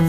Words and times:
Hallo 0.00 0.06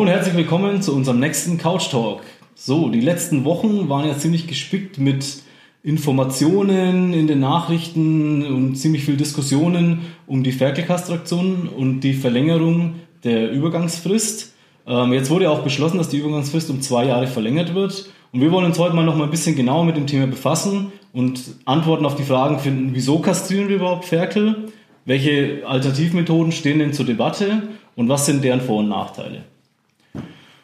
und 0.00 0.08
herzlich 0.08 0.34
willkommen 0.34 0.82
zu 0.82 0.92
unserem 0.92 1.20
nächsten 1.20 1.58
Couch 1.58 1.88
Talk. 1.88 2.22
So, 2.56 2.88
die 2.88 3.00
letzten 3.00 3.44
Wochen 3.44 3.88
waren 3.88 4.08
ja 4.08 4.18
ziemlich 4.18 4.48
gespickt 4.48 4.98
mit 4.98 5.42
Informationen 5.84 7.12
in 7.12 7.28
den 7.28 7.38
Nachrichten 7.38 8.44
und 8.44 8.74
ziemlich 8.74 9.04
viel 9.04 9.16
Diskussionen 9.16 10.00
um 10.26 10.42
die 10.42 10.50
Ferkelkastration 10.50 11.68
und 11.68 12.00
die 12.00 12.14
Verlängerung 12.14 12.94
der 13.22 13.52
Übergangsfrist. 13.52 14.55
Ähm, 14.86 15.12
jetzt 15.12 15.30
wurde 15.30 15.44
ja 15.44 15.50
auch 15.50 15.62
beschlossen, 15.62 15.98
dass 15.98 16.08
die 16.08 16.18
Übergangsfrist 16.18 16.70
um 16.70 16.80
zwei 16.80 17.04
Jahre 17.06 17.26
verlängert 17.26 17.74
wird. 17.74 18.10
Und 18.32 18.40
wir 18.40 18.52
wollen 18.52 18.66
uns 18.66 18.78
heute 18.78 18.94
mal 18.94 19.04
noch 19.04 19.16
mal 19.16 19.24
ein 19.24 19.30
bisschen 19.30 19.56
genauer 19.56 19.84
mit 19.84 19.96
dem 19.96 20.06
Thema 20.06 20.26
befassen 20.26 20.92
und 21.12 21.40
Antworten 21.64 22.04
auf 22.04 22.16
die 22.16 22.24
Fragen 22.24 22.58
finden, 22.58 22.90
wieso 22.92 23.18
kastrieren 23.20 23.68
wir 23.68 23.76
überhaupt 23.76 24.04
Ferkel? 24.04 24.68
Welche 25.04 25.62
Alternativmethoden 25.66 26.52
stehen 26.52 26.78
denn 26.78 26.92
zur 26.92 27.06
Debatte 27.06 27.62
und 27.94 28.08
was 28.08 28.26
sind 28.26 28.44
deren 28.44 28.60
Vor- 28.60 28.78
und 28.78 28.88
Nachteile? 28.88 29.44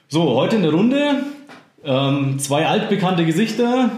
So, 0.09 0.35
heute 0.35 0.57
in 0.57 0.63
der 0.63 0.73
Runde 0.73 1.23
ähm, 1.85 2.39
zwei 2.39 2.67
altbekannte 2.67 3.25
Gesichter, 3.25 3.91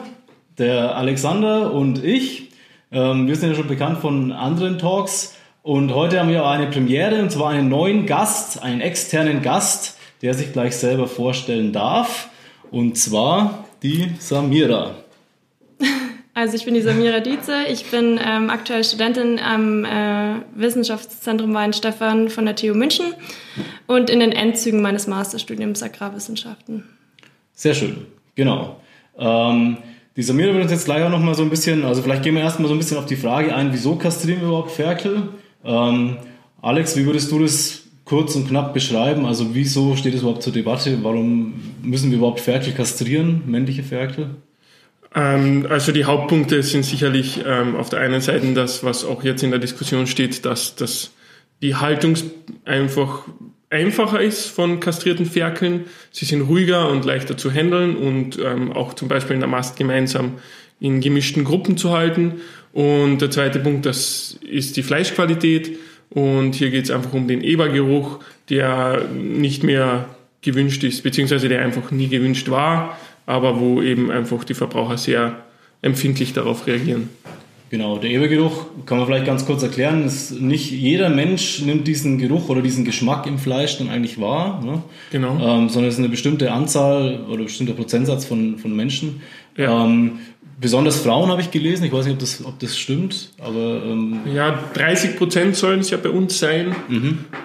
der 0.59 0.97
Alexander 0.97 1.73
und 1.73 2.05
ich. 2.05 2.51
Ähm, 2.93 3.27
wir 3.27 3.37
sind 3.37 3.51
ja 3.51 3.57
schon 3.57 3.69
bekannt 3.69 3.99
von 3.99 4.33
anderen 4.33 4.79
Talks 4.79 5.35
und 5.63 5.93
heute 5.93 6.21
haben 6.21 6.29
wir 6.29 6.47
eine 6.47 6.67
Premiere 6.67 7.21
und 7.21 7.33
zwar 7.33 7.51
einen 7.51 7.69
neuen 7.69 8.07
Gast, 8.07 8.63
einen 8.63 8.81
externen 8.81 9.43
Gast, 9.43 9.99
der 10.25 10.33
sich 10.33 10.55
gleich 10.55 10.75
selber 10.75 11.07
vorstellen 11.07 11.75
darf 11.75 12.31
und 12.71 12.97
zwar 12.97 13.67
die 13.83 14.11
Samira. 14.19 14.97
Also 16.37 16.57
ich 16.57 16.65
bin 16.65 16.75
die 16.75 16.83
Samira 16.83 17.21
Dietze, 17.21 17.53
ich 17.71 17.93
bin 17.93 18.19
ähm, 18.21 18.51
aktuell 18.51 18.83
Studentin 18.83 19.39
am 19.39 19.85
äh, 19.85 20.41
Wissenschaftszentrum 20.57 21.55
Weinstefan 21.55 22.29
von 22.29 22.45
der 22.45 22.57
TU 22.57 22.75
München 22.75 23.15
und 23.87 24.11
in 24.11 24.19
den 24.19 24.33
Endzügen 24.33 24.83
meines 24.83 25.07
Masterstudiums 25.07 25.81
Agrarwissenschaften. 25.85 26.83
Sehr 27.53 27.75
schön, 27.75 28.07
genau. 28.35 28.81
Ähm, 29.17 29.77
die 30.17 30.25
Samira 30.25 30.53
wird 30.53 30.65
uns 30.65 30.73
jetzt 30.73 30.87
gleich 30.87 31.05
auch 31.05 31.11
noch 31.11 31.21
mal 31.21 31.37
so 31.37 31.45
ein 31.45 31.51
bisschen, 31.51 31.85
also 31.85 32.03
vielleicht 32.03 32.25
gehen 32.25 32.35
wir 32.35 32.43
erstmal 32.43 32.67
so 32.67 32.75
ein 32.75 32.79
bisschen 32.79 32.97
auf 32.97 33.07
die 33.07 33.15
Frage 33.15 33.55
ein, 33.55 33.73
wieso 33.73 33.95
kastrieren 33.95 34.41
wir 34.41 34.49
überhaupt 34.49 34.73
Ferkel? 34.73 35.29
Ähm, 35.65 36.17
Alex, 36.61 36.97
wie 36.97 37.07
würdest 37.07 37.31
du 37.31 37.39
das 37.39 37.84
kurz 38.05 38.35
und 38.37 38.49
knapp 38.49 38.75
beschreiben? 38.75 39.27
Also 39.27 39.55
wieso 39.55 39.97
steht 39.97 40.15
es 40.15 40.21
überhaupt 40.23 40.43
zur 40.43 40.53
Debatte? 40.53 40.99
Warum 41.03 41.55
müssen 41.83 42.11
wir 42.11 42.19
überhaupt 42.19 42.41
Ferkel 42.41 42.73
kastrieren, 42.73 43.43
männliche 43.47 43.83
Ferkel? 43.83 44.31
Ähm, 45.15 45.67
also 45.69 45.93
die 45.93 46.05
Hauptpunkte 46.05 46.63
sind 46.63 46.85
sicherlich 46.85 47.43
ähm, 47.47 47.77
auf 47.77 47.89
der 47.89 48.01
einen 48.01 48.21
Seite 48.21 48.53
das, 48.53 48.85
was 48.85 49.05
auch 49.05 49.23
jetzt 49.23 49.43
in 49.43 49.51
der 49.51 49.61
Diskussion 49.61 50.07
steht, 50.07 50.45
dass, 50.45 50.77
dass 50.77 51.13
die 51.63 51.77
Haltung 51.77 52.17
einfach 52.65 53.27
einfacher 53.71 54.21
ist 54.21 54.47
von 54.47 54.81
kastrierten 54.81 55.27
Ferkeln. 55.27 55.87
Sie 56.11 56.25
sind 56.25 56.43
ruhiger 56.43 56.89
und 56.91 57.05
leichter 57.05 57.37
zu 57.37 57.51
handeln 57.51 57.97
und 57.97 58.39
ähm, 58.39 58.73
auch 58.73 58.95
zum 58.95 59.09
Beispiel 59.09 59.35
in 59.35 59.41
der 59.41 59.49
Mast 59.49 59.77
gemeinsam 59.77 60.35
in 60.81 61.01
gemischten 61.01 61.45
Gruppen 61.45 61.77
zu 61.77 61.91
halten. 61.91 62.41
Und 62.73 63.19
der 63.19 63.31
zweite 63.31 63.61
Punkt, 63.61 63.87
das 63.87 64.39
ist 64.43 64.77
die 64.77 64.83
Fleischqualität. 64.83 65.79
Und 66.11 66.55
hier 66.55 66.71
geht 66.71 66.85
es 66.85 66.91
einfach 66.91 67.13
um 67.13 67.27
den 67.27 67.43
Ebergeruch, 67.43 68.21
der 68.49 69.07
nicht 69.13 69.63
mehr 69.63 70.07
gewünscht 70.43 70.85
ist, 70.85 71.03
beziehungsweise 71.03 71.49
der 71.49 71.63
einfach 71.63 71.91
nie 71.91 72.09
gewünscht 72.09 72.51
war, 72.51 72.99
aber 73.27 73.59
wo 73.59 73.83
eben 73.83 74.11
einfach 74.11 74.45
die 74.45 74.55
Verbraucher 74.55 74.99
sehr 74.99 75.37
empfindlich 75.83 76.33
darauf 76.33 76.67
reagieren. 76.67 77.09
Genau, 77.71 77.99
der 77.99 78.11
Ebergeruch 78.11 78.67
kann 78.87 78.99
man 78.99 79.07
vielleicht 79.09 79.27
ganz 79.27 79.47
kurz 79.47 79.63
erklären. 79.63 80.05
Ist 80.05 80.41
nicht 80.41 80.71
jeder 80.71 81.09
Mensch 81.09 81.63
nimmt 81.63 81.89
diesen 81.89 82.19
Geruch 82.19 82.49
oder 82.49 82.63
diesen 82.63 82.85
Geschmack 82.85 83.27
im 83.27 83.39
Fleisch 83.39 83.79
dann 83.79 83.89
eigentlich 83.89 84.21
wahr, 84.21 84.63
ne? 84.65 84.83
Genau. 85.11 85.33
Ähm, 85.33 85.69
sondern 85.69 85.89
es 85.89 85.95
ist 85.95 85.99
eine 85.99 86.09
bestimmte 86.09 86.53
Anzahl 86.53 87.25
oder 87.27 87.41
ein 87.41 87.47
bestimmter 87.47 87.73
Prozentsatz 87.73 88.27
von, 88.27 88.59
von 88.59 88.77
Menschen. 88.77 89.23
Ja. 89.57 89.85
Ähm, 89.85 90.19
besonders 90.65 91.03
Frauen 91.03 91.29
habe 91.31 91.43
ich 91.43 91.51
gelesen. 91.51 91.85
Ich 91.85 91.93
weiß 91.93 92.07
nicht, 92.07 92.15
ob 92.15 92.21
das, 92.21 92.43
ob 92.43 92.59
das 92.59 92.79
stimmt, 92.79 93.29
aber 93.39 93.83
ähm, 93.85 94.21
Ja, 94.35 94.59
30 94.73 95.19
Prozent 95.19 95.57
sollen 95.57 95.81
es 95.81 95.91
ja 95.91 95.99
bei 95.99 96.09
uns 96.09 96.39
sein. 96.39 96.75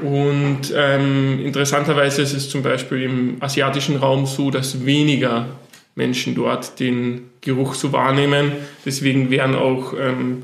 Und 0.02 0.74
ähm, 0.74 1.46
interessanterweise 1.46 2.22
ist 2.22 2.32
es 2.32 2.50
zum 2.50 2.64
Beispiel 2.64 3.02
im 3.04 3.38
asiatischen 3.42 3.98
Raum 3.98 4.26
so, 4.26 4.52
dass 4.52 4.86
weniger 4.86 5.48
Menschen 5.96 6.34
dort 6.34 6.80
den 6.80 7.30
Geruch 7.42 7.74
so 7.74 7.92
wahrnehmen. 7.92 8.54
Deswegen 8.86 9.30
werden 9.32 9.54
auch, 9.54 9.94
ähm, 10.00 10.44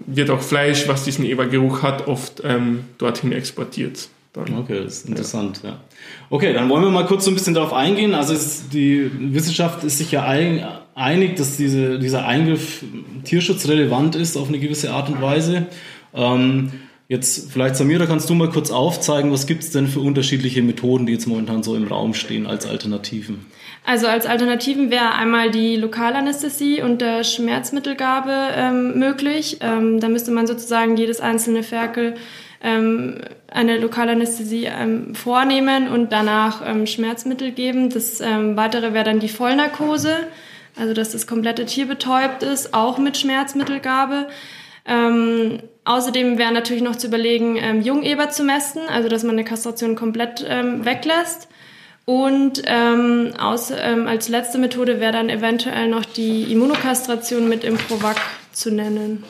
wird 0.00 0.28
auch 0.30 0.42
Fleisch, 0.42 0.88
was 0.88 1.04
diesen 1.04 1.24
Ebergeruch 1.24 1.82
hat, 1.82 2.08
oft 2.08 2.42
ähm, 2.42 2.86
dorthin 2.98 3.30
exportiert. 3.30 4.08
Okay, 4.36 4.82
das 4.82 4.98
ist 4.98 5.08
interessant, 5.08 5.60
ja. 5.62 5.78
Okay, 6.28 6.52
dann 6.52 6.68
wollen 6.68 6.82
wir 6.82 6.90
mal 6.90 7.06
kurz 7.06 7.24
so 7.24 7.30
ein 7.30 7.34
bisschen 7.34 7.54
darauf 7.54 7.72
eingehen. 7.72 8.14
Also 8.14 8.34
es, 8.34 8.68
die 8.68 9.08
Wissenschaft 9.32 9.84
ist 9.84 9.98
sich 9.98 10.10
ja 10.10 10.24
einig, 10.96 11.36
dass 11.36 11.56
diese, 11.56 11.98
dieser 11.98 12.26
Eingriff 12.26 12.82
tierschutzrelevant 13.24 14.16
ist 14.16 14.36
auf 14.36 14.48
eine 14.48 14.58
gewisse 14.58 14.90
Art 14.90 15.08
und 15.08 15.20
Weise. 15.22 15.66
Ähm, 16.14 16.72
jetzt 17.06 17.52
vielleicht, 17.52 17.76
Samira, 17.76 18.06
kannst 18.06 18.28
du 18.30 18.34
mal 18.34 18.48
kurz 18.48 18.70
aufzeigen, 18.70 19.30
was 19.30 19.46
gibt 19.46 19.62
es 19.62 19.70
denn 19.70 19.86
für 19.86 20.00
unterschiedliche 20.00 20.62
Methoden, 20.62 21.06
die 21.06 21.12
jetzt 21.12 21.26
momentan 21.26 21.62
so 21.62 21.76
im 21.76 21.86
Raum 21.86 22.14
stehen 22.14 22.46
als 22.46 22.66
Alternativen? 22.66 23.44
Also 23.84 24.06
als 24.08 24.26
Alternativen 24.26 24.90
wäre 24.90 25.14
einmal 25.14 25.50
die 25.50 25.76
Lokalanästhesie 25.76 26.82
unter 26.82 27.22
Schmerzmittelgabe 27.22 28.32
ähm, 28.56 28.98
möglich. 28.98 29.58
Ähm, 29.60 30.00
da 30.00 30.08
müsste 30.08 30.30
man 30.32 30.46
sozusagen 30.46 30.96
jedes 30.96 31.20
einzelne 31.20 31.62
Ferkel 31.62 32.14
ähm, 32.62 33.18
eine 33.48 33.78
Lokalanästhesie 33.78 34.64
ähm, 34.64 35.14
vornehmen 35.14 35.88
und 35.88 36.10
danach 36.10 36.62
ähm, 36.66 36.86
Schmerzmittel 36.86 37.52
geben. 37.52 37.90
Das 37.90 38.20
ähm, 38.22 38.56
weitere 38.56 38.94
wäre 38.94 39.04
dann 39.04 39.20
die 39.20 39.28
Vollnarkose, 39.28 40.16
also 40.78 40.92
dass 40.92 41.10
das 41.10 41.26
komplette 41.26 41.66
Tier 41.66 41.86
betäubt 41.86 42.42
ist, 42.42 42.74
auch 42.74 42.98
mit 42.98 43.16
Schmerzmittelgabe. 43.16 44.28
Ähm, 44.86 45.60
außerdem 45.84 46.38
wäre 46.38 46.52
natürlich 46.52 46.82
noch 46.82 46.96
zu 46.96 47.08
überlegen, 47.08 47.56
ähm, 47.56 47.82
Jungeber 47.82 48.30
zu 48.30 48.44
messen, 48.44 48.82
also 48.88 49.08
dass 49.08 49.24
man 49.24 49.32
eine 49.32 49.44
Kastration 49.44 49.96
komplett 49.96 50.44
ähm, 50.48 50.84
weglässt. 50.84 51.48
Und 52.04 52.62
ähm, 52.66 53.32
aus, 53.36 53.72
ähm, 53.76 54.06
als 54.06 54.28
letzte 54.28 54.58
Methode 54.58 55.00
wäre 55.00 55.12
dann 55.12 55.28
eventuell 55.28 55.88
noch 55.88 56.04
die 56.04 56.44
Immunokastration 56.52 57.48
mit 57.48 57.64
Improvac 57.64 58.16
zu 58.52 58.70
nennen. 58.70 59.24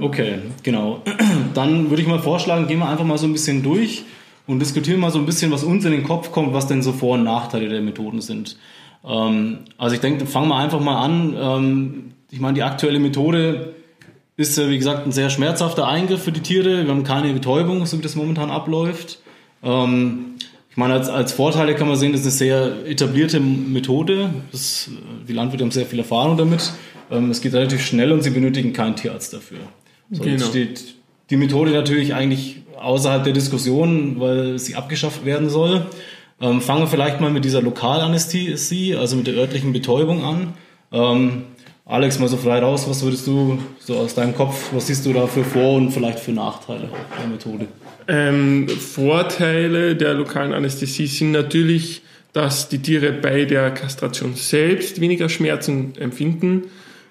Okay, 0.00 0.40
genau. 0.64 1.02
Dann 1.54 1.90
würde 1.90 2.02
ich 2.02 2.08
mal 2.08 2.18
vorschlagen, 2.18 2.66
gehen 2.66 2.80
wir 2.80 2.88
einfach 2.88 3.04
mal 3.04 3.18
so 3.18 3.26
ein 3.26 3.32
bisschen 3.32 3.62
durch 3.62 4.04
und 4.46 4.58
diskutieren 4.58 5.00
mal 5.00 5.12
so 5.12 5.18
ein 5.18 5.26
bisschen, 5.26 5.50
was 5.52 5.62
uns 5.62 5.84
in 5.84 5.92
den 5.92 6.02
Kopf 6.02 6.32
kommt, 6.32 6.52
was 6.52 6.66
denn 6.66 6.82
so 6.82 6.92
Vor- 6.92 7.14
und 7.14 7.24
Nachteile 7.24 7.68
der 7.68 7.80
Methoden 7.80 8.20
sind. 8.20 8.58
Ähm, 9.04 9.58
also 9.76 9.94
ich 9.94 10.00
denke, 10.00 10.26
fangen 10.26 10.48
wir 10.48 10.56
einfach 10.56 10.80
mal 10.80 11.02
an. 11.02 11.36
Ähm, 11.38 12.12
ich 12.30 12.40
meine, 12.40 12.54
die 12.54 12.62
aktuelle 12.62 12.98
Methode 12.98 13.74
ist 14.36 14.56
ja, 14.58 14.68
wie 14.68 14.78
gesagt, 14.78 15.06
ein 15.06 15.12
sehr 15.12 15.30
schmerzhafter 15.30 15.88
Eingriff 15.88 16.22
für 16.22 16.32
die 16.32 16.40
Tiere. 16.40 16.84
Wir 16.84 16.90
haben 16.90 17.04
keine 17.04 17.32
Betäubung, 17.32 17.86
so 17.86 17.98
wie 17.98 18.02
das 18.02 18.14
momentan 18.14 18.50
abläuft. 18.50 19.18
Ähm, 19.62 20.36
ich 20.70 20.76
meine, 20.76 20.94
als, 20.94 21.08
als 21.08 21.32
Vorteile 21.32 21.74
kann 21.74 21.88
man 21.88 21.96
sehen, 21.96 22.12
das 22.12 22.20
ist 22.20 22.26
eine 22.26 22.32
sehr 22.32 22.86
etablierte 22.86 23.40
Methode. 23.40 24.30
Das, 24.52 24.88
die 25.26 25.32
Landwirte 25.32 25.64
haben 25.64 25.72
sehr 25.72 25.86
viel 25.86 25.98
Erfahrung 25.98 26.36
damit. 26.36 26.72
Es 27.30 27.40
geht 27.40 27.54
relativ 27.54 27.84
schnell 27.84 28.12
und 28.12 28.22
sie 28.22 28.30
benötigen 28.30 28.74
keinen 28.74 28.94
Tierarzt 28.94 29.32
dafür. 29.32 29.58
So, 30.10 30.22
Genau. 30.22 30.36
Jetzt 30.36 30.48
steht 30.48 30.94
die 31.30 31.36
Methode 31.36 31.70
natürlich 31.70 32.14
eigentlich 32.14 32.62
außerhalb 32.78 33.24
der 33.24 33.32
Diskussion, 33.32 34.20
weil 34.20 34.58
sie 34.58 34.76
abgeschafft 34.76 35.24
werden 35.24 35.50
soll. 35.50 35.86
Ähm, 36.40 36.60
fangen 36.60 36.82
wir 36.82 36.86
vielleicht 36.86 37.20
mal 37.20 37.30
mit 37.30 37.44
dieser 37.44 37.62
Lokalanästhesie, 37.62 38.94
also 38.94 39.16
mit 39.16 39.26
der 39.26 39.34
örtlichen 39.34 39.72
Betäubung 39.72 40.24
an. 40.24 40.54
Ähm, 40.92 41.44
Alex, 41.84 42.18
mal 42.18 42.28
so 42.28 42.36
frei 42.36 42.60
raus, 42.60 42.88
was 42.88 43.02
würdest 43.02 43.26
du 43.26 43.58
so 43.78 43.96
aus 43.96 44.14
deinem 44.14 44.34
Kopf, 44.34 44.70
was 44.72 44.86
siehst 44.86 45.06
du 45.06 45.12
da 45.12 45.26
für 45.26 45.42
Vor- 45.42 45.76
und 45.76 45.90
vielleicht 45.90 46.20
für 46.20 46.32
Nachteile 46.32 46.90
der 47.18 47.28
Methode? 47.28 47.66
Ähm, 48.06 48.68
Vorteile 48.68 49.96
der 49.96 50.14
lokalen 50.14 50.52
Anästhesie 50.52 51.06
sind 51.06 51.32
natürlich, 51.32 52.02
dass 52.32 52.68
die 52.68 52.80
Tiere 52.80 53.12
bei 53.12 53.46
der 53.46 53.70
Kastration 53.70 54.34
selbst 54.34 55.00
weniger 55.00 55.28
Schmerzen 55.28 55.94
empfinden. 55.98 56.64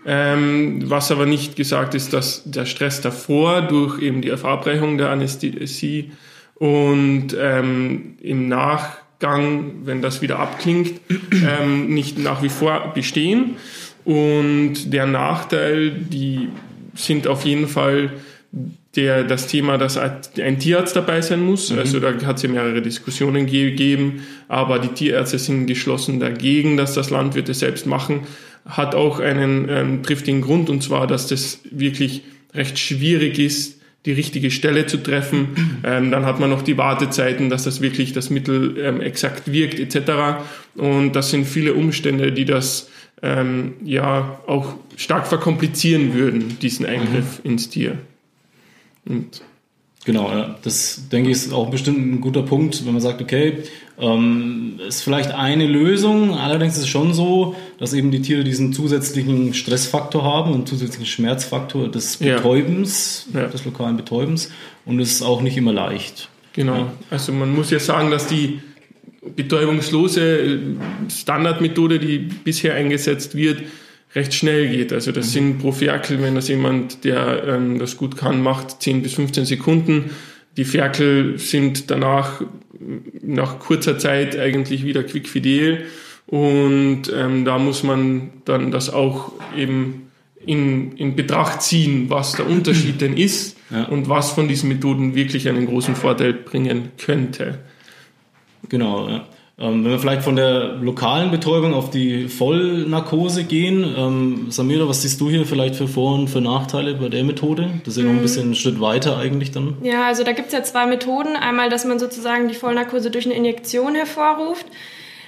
Ähm, 0.05 0.83
was 0.85 1.11
aber 1.11 1.25
nicht 1.25 1.55
gesagt 1.55 1.93
ist, 1.93 2.13
dass 2.13 2.43
der 2.45 2.65
Stress 2.65 3.01
davor 3.01 3.63
durch 3.63 4.01
eben 4.01 4.21
die 4.21 4.29
Verabreichung 4.37 4.97
der 4.97 5.09
Anästhesie 5.09 6.11
und 6.55 7.35
ähm, 7.37 8.15
im 8.21 8.47
Nachgang, 9.19 9.85
wenn 9.85 10.01
das 10.01 10.21
wieder 10.21 10.39
abklingt, 10.39 10.99
ähm, 11.31 11.93
nicht 11.93 12.17
nach 12.19 12.43
wie 12.43 12.49
vor 12.49 12.91
bestehen. 12.93 13.55
Und 14.05 14.93
der 14.93 15.05
Nachteil, 15.05 15.91
die 15.91 16.49
sind 16.93 17.27
auf 17.27 17.43
jeden 17.45 17.67
Fall 17.67 18.11
der, 18.95 19.23
das 19.23 19.47
Thema, 19.47 19.77
dass 19.77 19.97
ein 19.97 20.59
Tierarzt 20.59 20.95
dabei 20.95 21.21
sein 21.21 21.43
muss. 21.43 21.71
Mhm. 21.71 21.79
Also 21.79 21.99
da 21.99 22.13
hat 22.25 22.37
es 22.37 22.43
ja 22.43 22.49
mehrere 22.49 22.81
Diskussionen 22.81 23.45
gegeben, 23.45 24.23
aber 24.47 24.79
die 24.79 24.89
Tierärzte 24.89 25.39
sind 25.39 25.67
geschlossen 25.67 26.19
dagegen, 26.19 26.77
dass 26.77 26.93
das 26.93 27.09
Landwirte 27.09 27.53
selbst 27.53 27.85
machen. 27.85 28.21
Hat 28.65 28.95
auch 28.95 29.19
einen 29.19 29.67
ähm, 29.69 30.03
triftigen 30.03 30.41
Grund 30.41 30.69
und 30.69 30.81
zwar, 30.83 31.07
dass 31.07 31.27
das 31.27 31.59
wirklich 31.69 32.23
recht 32.53 32.79
schwierig 32.79 33.39
ist, 33.39 33.76
die 34.07 34.13
richtige 34.13 34.49
Stelle 34.49 34.87
zu 34.87 34.97
treffen. 34.97 35.49
Ähm, 35.83 36.11
dann 36.11 36.25
hat 36.25 36.39
man 36.39 36.49
noch 36.49 36.61
die 36.61 36.77
Wartezeiten, 36.77 37.49
dass 37.49 37.63
das 37.63 37.81
wirklich 37.81 38.13
das 38.13 38.29
Mittel 38.29 38.77
ähm, 38.79 39.01
exakt 39.01 39.51
wirkt 39.51 39.79
etc. 39.79 40.43
Und 40.75 41.13
das 41.13 41.29
sind 41.29 41.45
viele 41.45 41.73
Umstände, 41.73 42.31
die 42.31 42.45
das 42.45 42.89
ähm, 43.21 43.73
ja 43.83 44.39
auch 44.47 44.75
stark 44.95 45.27
verkomplizieren 45.27 46.13
würden, 46.13 46.57
diesen 46.59 46.85
Eingriff 46.85 47.43
mhm. 47.43 47.51
ins 47.51 47.69
Tier. 47.69 47.97
Und 49.05 49.41
Genau, 50.07 50.31
das 50.61 51.09
denke 51.11 51.31
ich 51.31 51.35
ist 51.35 51.51
auch 51.51 51.69
bestimmt 51.69 51.97
ein 51.97 52.21
guter 52.21 52.41
Punkt, 52.41 52.85
wenn 52.85 52.93
man 52.93 53.01
sagt, 53.01 53.21
okay, 53.21 53.63
ähm, 53.99 54.79
ist 54.87 55.01
vielleicht 55.01 55.31
eine 55.31 55.67
Lösung, 55.67 56.33
allerdings 56.33 56.77
ist 56.77 56.83
es 56.83 56.87
schon 56.87 57.13
so, 57.13 57.57
dass 57.77 57.93
eben 57.93 58.11
die 58.11 58.21
Tiere 58.21 58.43
diesen 58.43 58.73
zusätzlichen 58.73 59.53
Stressfaktor 59.53 60.23
haben 60.23 60.53
und 60.53 60.67
zusätzlichen 60.67 61.05
Schmerzfaktor 61.05 61.89
des 61.89 62.17
Betäubens, 62.17 63.27
ja. 63.33 63.41
Ja. 63.41 63.47
des 63.47 63.65
lokalen 63.65 63.97
Betäubens 63.97 64.51
und 64.85 64.99
es 64.99 65.11
ist 65.13 65.21
auch 65.21 65.41
nicht 65.41 65.57
immer 65.57 65.73
leicht. 65.73 66.29
Genau, 66.53 66.75
ja. 66.75 66.93
also 67.11 67.31
man 67.31 67.53
muss 67.53 67.69
ja 67.69 67.79
sagen, 67.79 68.09
dass 68.09 68.27
die 68.27 68.59
betäubungslose 69.35 70.59
Standardmethode, 71.09 71.99
die 71.99 72.19
bisher 72.19 72.75
eingesetzt 72.75 73.35
wird, 73.35 73.61
recht 74.15 74.33
schnell 74.33 74.69
geht. 74.69 74.93
Also 74.93 75.11
das 75.11 75.27
mhm. 75.27 75.31
sind 75.31 75.59
pro 75.59 75.71
Ferkel, 75.71 76.21
wenn 76.21 76.35
das 76.35 76.47
jemand, 76.47 77.03
der 77.03 77.43
ähm, 77.45 77.77
das 77.77 77.97
gut 77.97 78.17
kann, 78.17 78.41
macht, 78.41 78.81
10 78.81 79.03
bis 79.03 79.13
15 79.13 79.45
Sekunden. 79.45 80.11
Die 80.55 80.65
Ferkel 80.65 81.37
sind 81.37 81.91
danach 81.91 82.41
nach 83.21 83.59
kurzer 83.59 83.99
Zeit 83.99 84.37
eigentlich 84.37 84.83
wieder 84.83 85.03
quickfidel 85.03 85.85
und 86.27 87.03
ähm, 87.15 87.45
da 87.45 87.57
muss 87.57 87.83
man 87.83 88.29
dann 88.45 88.71
das 88.71 88.93
auch 88.93 89.31
eben 89.55 90.11
in, 90.45 90.93
in 90.97 91.15
Betracht 91.15 91.61
ziehen, 91.61 92.09
was 92.09 92.33
der 92.33 92.47
Unterschied 92.47 93.01
denn 93.01 93.15
ist 93.15 93.57
ja. 93.69 93.85
und 93.85 94.09
was 94.09 94.31
von 94.31 94.47
diesen 94.47 94.69
Methoden 94.69 95.15
wirklich 95.15 95.47
einen 95.47 95.65
großen 95.65 95.95
Vorteil 95.95 96.33
bringen 96.33 96.91
könnte. 96.97 97.59
Genau, 98.69 99.07
ja. 99.09 99.25
Ähm, 99.59 99.83
wenn 99.83 99.91
wir 99.91 99.99
vielleicht 99.99 100.21
von 100.21 100.35
der 100.35 100.75
lokalen 100.75 101.31
Betäubung 101.31 101.73
auf 101.73 101.89
die 101.89 102.27
Vollnarkose 102.27 103.43
gehen, 103.43 103.83
ähm, 103.97 104.47
Samira, 104.51 104.87
was 104.87 105.01
siehst 105.01 105.19
du 105.19 105.31
hier 105.31 105.47
vielleicht 105.47 105.75
für 105.75 105.87
Vor- 105.87 106.13
und 106.13 106.27
für 106.27 106.41
Nachteile 106.41 106.93
bei 106.93 107.09
der 107.09 107.23
Methode? 107.23 107.71
Das 107.83 107.95
ist 107.95 107.97
ja 107.97 108.03
noch 108.03 108.11
ein 108.11 108.17
mhm. 108.17 108.21
bisschen 108.21 108.43
einen 108.43 108.55
Schritt 108.55 108.79
weiter 108.79 109.17
eigentlich 109.17 109.51
dann. 109.51 109.77
Ja, 109.81 110.05
also 110.05 110.23
da 110.23 110.33
gibt 110.33 110.47
es 110.47 110.53
ja 110.53 110.61
zwei 110.61 110.85
Methoden. 110.85 111.35
Einmal, 111.35 111.69
dass 111.69 111.85
man 111.85 111.97
sozusagen 111.97 112.47
die 112.49 112.53
Vollnarkose 112.53 113.09
durch 113.09 113.25
eine 113.25 113.33
Injektion 113.33 113.95
hervorruft. 113.95 114.67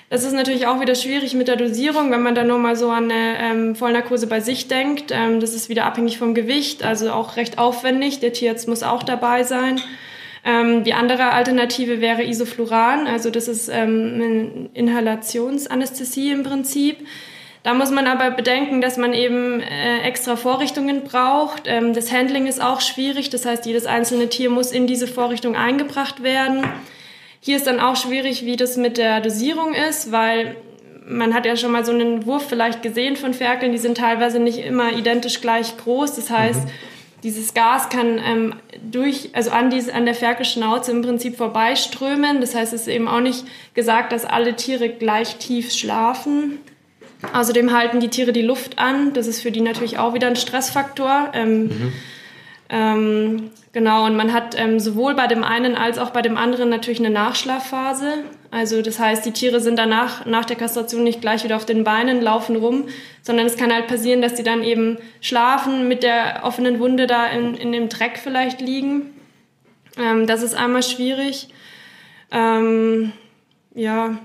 Das 0.09 0.23
ist 0.23 0.33
natürlich 0.33 0.65
auch 0.65 0.81
wieder 0.81 0.95
schwierig 0.95 1.35
mit 1.35 1.47
der 1.47 1.55
Dosierung, 1.55 2.09
wenn 2.11 2.23
man 2.23 2.33
dann 2.33 2.47
nur 2.47 2.57
mal 2.57 2.75
so 2.75 2.89
an 2.89 3.11
eine 3.11 3.37
ähm, 3.39 3.75
Vollnarkose 3.75 4.25
bei 4.25 4.39
sich 4.39 4.67
denkt. 4.67 5.11
Ähm, 5.11 5.39
das 5.39 5.53
ist 5.53 5.69
wieder 5.69 5.85
abhängig 5.85 6.17
vom 6.17 6.33
Gewicht, 6.33 6.83
also 6.83 7.11
auch 7.11 7.35
recht 7.35 7.59
aufwendig. 7.59 8.19
Der 8.19 8.33
Tierarzt 8.33 8.67
muss 8.67 8.81
auch 8.81 9.03
dabei 9.03 9.43
sein. 9.43 9.79
Ähm, 10.43 10.83
die 10.83 10.93
andere 10.93 11.31
Alternative 11.31 12.01
wäre 12.01 12.23
Isofluran, 12.23 13.05
also 13.05 13.29
das 13.29 13.47
ist 13.47 13.69
ähm, 13.69 14.69
Inhalationsanästhesie 14.73 16.31
im 16.31 16.43
Prinzip. 16.43 17.05
Da 17.61 17.73
muss 17.73 17.91
man 17.91 18.07
aber 18.07 18.31
bedenken, 18.31 18.79
dass 18.81 18.97
man 18.97 19.13
eben 19.13 19.59
äh, 19.59 19.99
extra 20.01 20.37
Vorrichtungen 20.37 21.03
braucht. 21.03 21.63
Ähm, 21.65 21.93
das 21.93 22.11
Handling 22.11 22.47
ist 22.47 22.63
auch 22.63 22.81
schwierig, 22.81 23.29
das 23.29 23.45
heißt, 23.45 23.65
jedes 23.65 23.85
einzelne 23.85 24.29
Tier 24.29 24.49
muss 24.49 24.71
in 24.71 24.87
diese 24.87 25.07
Vorrichtung 25.07 25.55
eingebracht 25.55 26.23
werden. 26.23 26.63
Hier 27.39 27.57
ist 27.57 27.67
dann 27.67 27.79
auch 27.79 27.95
schwierig, 27.95 28.45
wie 28.45 28.55
das 28.55 28.77
mit 28.77 28.97
der 28.97 29.21
Dosierung 29.21 29.73
ist, 29.73 30.11
weil 30.11 30.55
man 31.07 31.33
hat 31.33 31.45
ja 31.45 31.55
schon 31.55 31.71
mal 31.71 31.85
so 31.85 31.91
einen 31.91 32.25
Wurf 32.25 32.47
vielleicht 32.47 32.83
gesehen 32.83 33.15
von 33.15 33.33
Ferkeln, 33.33 33.71
die 33.71 33.77
sind 33.77 33.97
teilweise 33.97 34.39
nicht 34.39 34.59
immer 34.59 34.93
identisch 34.93 35.41
gleich 35.41 35.75
groß. 35.77 36.15
Das 36.15 36.29
heißt, 36.29 36.65
mhm 36.65 36.71
dieses 37.23 37.53
Gas 37.53 37.89
kann 37.89 38.19
ähm, 38.23 38.55
durch, 38.81 39.29
also 39.33 39.51
an, 39.51 39.69
diese, 39.69 39.93
an 39.93 40.05
der 40.05 40.15
Ferkelschnauze 40.15 40.91
im 40.91 41.01
Prinzip 41.01 41.35
vorbeiströmen. 41.35 42.39
Das 42.39 42.55
heißt, 42.55 42.73
es 42.73 42.81
ist 42.81 42.87
eben 42.87 43.07
auch 43.07 43.19
nicht 43.19 43.45
gesagt, 43.73 44.13
dass 44.13 44.25
alle 44.25 44.55
Tiere 44.55 44.89
gleich 44.89 45.35
tief 45.37 45.73
schlafen. 45.73 46.59
Außerdem 47.33 47.73
halten 47.73 47.99
die 47.99 48.07
Tiere 48.07 48.31
die 48.31 48.41
Luft 48.41 48.79
an. 48.79 49.11
Das 49.13 49.27
ist 49.27 49.41
für 49.41 49.51
die 49.51 49.61
natürlich 49.61 49.97
auch 49.97 50.13
wieder 50.13 50.27
ein 50.27 50.37
Stressfaktor. 50.37 51.31
Ähm, 51.33 51.63
mhm. 51.63 51.93
Ähm, 52.71 53.49
genau, 53.73 54.05
und 54.05 54.15
man 54.15 54.31
hat 54.31 54.55
ähm, 54.55 54.79
sowohl 54.79 55.15
bei 55.15 55.25
dem 55.25 55.43
einen 55.43 55.75
als 55.75 55.97
auch 55.97 56.11
bei 56.11 56.21
dem 56.21 56.37
anderen 56.37 56.69
natürlich 56.69 56.99
eine 56.99 57.09
Nachschlafphase. 57.09 58.23
Also 58.51 58.83
das 58.83 58.99
heißt, 58.99 59.25
die 59.25 59.31
Tiere 59.31 59.59
sind 59.59 59.79
danach, 59.79 60.25
nach 60.27 60.45
der 60.45 60.55
Kastration 60.55 61.03
nicht 61.03 61.19
gleich 61.19 61.43
wieder 61.43 61.55
auf 61.55 61.65
den 61.65 61.83
Beinen, 61.83 62.21
laufen 62.21 62.55
rum, 62.55 62.85
sondern 63.23 63.47
es 63.47 63.57
kann 63.57 63.73
halt 63.73 63.87
passieren, 63.87 64.21
dass 64.21 64.37
sie 64.37 64.43
dann 64.43 64.63
eben 64.63 64.97
schlafen, 65.19 65.87
mit 65.87 66.03
der 66.03 66.41
offenen 66.43 66.79
Wunde 66.79 67.07
da 67.07 67.25
in, 67.25 67.55
in 67.55 67.71
dem 67.71 67.89
Dreck 67.89 68.19
vielleicht 68.21 68.61
liegen. 68.61 69.13
Ähm, 69.97 70.27
das 70.27 70.43
ist 70.43 70.53
einmal 70.53 70.83
schwierig. 70.83 71.49
Ähm, 72.31 73.13
ja. 73.73 74.19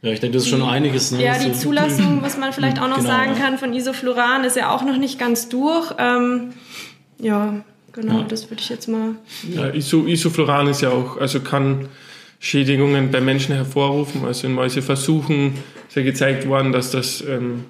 Ja, 0.00 0.10
ich 0.10 0.20
denke, 0.20 0.38
das 0.38 0.44
ist 0.44 0.50
schon 0.50 0.62
einiges. 0.62 1.12
Ne? 1.12 1.22
Ja, 1.22 1.38
die 1.38 1.52
Zulassung, 1.52 2.22
was 2.22 2.38
man 2.38 2.54
vielleicht 2.54 2.80
auch 2.80 2.88
noch 2.88 2.96
genau, 2.96 3.08
sagen 3.08 3.34
kann, 3.38 3.58
von 3.58 3.74
Isofluran 3.74 4.44
ist 4.44 4.56
ja 4.56 4.70
auch 4.70 4.82
noch 4.82 4.96
nicht 4.96 5.18
ganz 5.18 5.50
durch. 5.50 5.94
Ähm, 5.98 6.54
ja, 7.18 7.62
genau, 7.92 8.20
ja. 8.20 8.26
das 8.28 8.50
würde 8.50 8.62
ich 8.62 8.68
jetzt 8.68 8.88
mal. 8.88 9.14
Ja, 9.54 9.72
Iso, 9.72 10.06
Isofluran 10.06 10.68
ist 10.68 10.82
ja 10.82 10.90
auch, 10.90 11.16
also 11.18 11.40
kann 11.40 11.88
Schädigungen 12.40 13.10
bei 13.10 13.20
Menschen 13.20 13.54
hervorrufen. 13.54 14.24
Also 14.24 14.46
in 14.46 14.54
Mäuseversuchen 14.54 15.54
ist 15.88 15.96
ja 15.96 16.02
gezeigt 16.02 16.48
worden, 16.48 16.72
dass 16.72 16.90
das 16.90 17.22
ähm, 17.22 17.64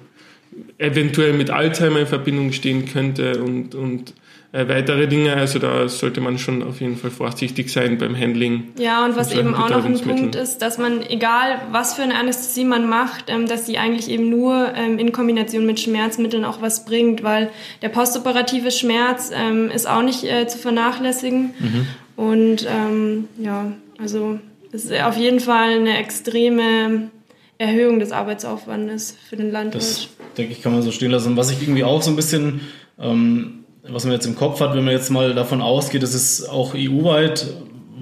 eventuell 0.77 1.33
mit 1.33 1.49
Alzheimer 1.51 1.99
in 1.99 2.07
Verbindung 2.07 2.51
stehen 2.51 2.85
könnte 2.85 3.43
und, 3.43 3.75
und 3.75 4.13
äh, 4.53 4.67
weitere 4.67 5.07
Dinge. 5.07 5.35
Also 5.35 5.57
da 5.57 5.89
sollte 5.89 6.21
man 6.21 6.37
schon 6.37 6.61
auf 6.61 6.79
jeden 6.79 6.95
Fall 6.95 7.09
vorsichtig 7.09 7.71
sein 7.71 7.97
beim 7.97 8.15
Handling. 8.15 8.69
Ja, 8.77 9.03
und 9.03 9.15
was 9.15 9.33
eben 9.33 9.55
auch 9.55 9.69
noch 9.69 9.83
ein 9.83 9.99
Punkt 9.99 10.35
ist, 10.35 10.59
dass 10.59 10.77
man, 10.77 11.01
egal 11.01 11.59
was 11.71 11.95
für 11.95 12.03
eine 12.03 12.15
Anästhesie 12.15 12.63
man 12.63 12.87
macht, 12.87 13.25
ähm, 13.29 13.47
dass 13.47 13.65
die 13.65 13.79
eigentlich 13.79 14.09
eben 14.09 14.29
nur 14.29 14.73
ähm, 14.75 14.99
in 14.99 15.11
Kombination 15.11 15.65
mit 15.65 15.79
Schmerzmitteln 15.79 16.45
auch 16.45 16.61
was 16.61 16.85
bringt, 16.85 17.23
weil 17.23 17.49
der 17.81 17.89
postoperative 17.89 18.69
Schmerz 18.69 19.31
ähm, 19.35 19.71
ist 19.71 19.89
auch 19.89 20.03
nicht 20.03 20.23
äh, 20.23 20.47
zu 20.47 20.59
vernachlässigen. 20.59 21.53
Mhm. 21.59 21.87
Und 22.15 22.67
ähm, 22.69 23.27
ja, 23.39 23.71
also 23.97 24.39
das 24.71 24.85
ist 24.85 25.01
auf 25.01 25.17
jeden 25.17 25.39
Fall 25.39 25.79
eine 25.79 25.97
extreme 25.97 27.09
Erhöhung 27.57 27.97
des 27.97 28.11
Arbeitsaufwandes 28.11 29.17
für 29.27 29.35
den 29.35 29.51
Landwirt. 29.51 29.83
Das 29.83 30.09
denke 30.37 30.51
ich, 30.51 30.61
kann 30.61 30.73
man 30.73 30.83
so 30.83 30.91
stehen 30.91 31.09
lassen. 31.09 31.35
Was 31.37 31.51
ich 31.51 31.61
irgendwie 31.61 31.83
auch 31.83 32.03
so 32.03 32.11
ein 32.11 32.15
bisschen, 32.15 32.61
ähm, 32.99 33.62
was 33.87 34.05
man 34.05 34.13
jetzt 34.13 34.25
im 34.25 34.35
Kopf 34.35 34.59
hat, 34.61 34.75
wenn 34.75 34.85
man 34.85 34.93
jetzt 34.93 35.09
mal 35.09 35.33
davon 35.33 35.61
ausgeht, 35.61 36.03
dass 36.03 36.13
es 36.13 36.47
auch 36.47 36.73
EU-weit 36.73 37.47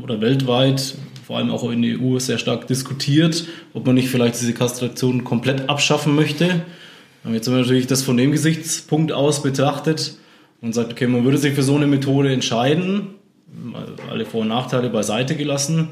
oder 0.03 0.21
weltweit, 0.21 0.95
vor 1.25 1.37
allem 1.37 1.49
auch 1.49 1.69
in 1.71 1.81
der 1.81 1.99
EU, 1.99 2.19
sehr 2.19 2.37
stark 2.37 2.67
diskutiert, 2.67 3.45
ob 3.73 3.85
man 3.85 3.95
nicht 3.95 4.09
vielleicht 4.09 4.39
diese 4.39 4.53
Kastration 4.53 5.23
komplett 5.23 5.69
abschaffen 5.69 6.15
möchte. 6.15 6.61
Jetzt 7.31 7.47
haben 7.47 7.55
wir 7.55 7.61
natürlich 7.61 7.87
das 7.87 8.03
von 8.03 8.17
dem 8.17 8.31
Gesichtspunkt 8.31 9.11
aus 9.11 9.43
betrachtet 9.43 10.17
und 10.61 10.73
sagt, 10.73 10.91
okay, 10.91 11.07
man 11.07 11.23
würde 11.23 11.37
sich 11.37 11.53
für 11.53 11.63
so 11.63 11.75
eine 11.75 11.87
Methode 11.87 12.31
entscheiden, 12.31 13.15
alle 14.09 14.25
Vor- 14.25 14.41
und 14.41 14.47
Nachteile 14.47 14.89
beiseite 14.89 15.35
gelassen 15.35 15.89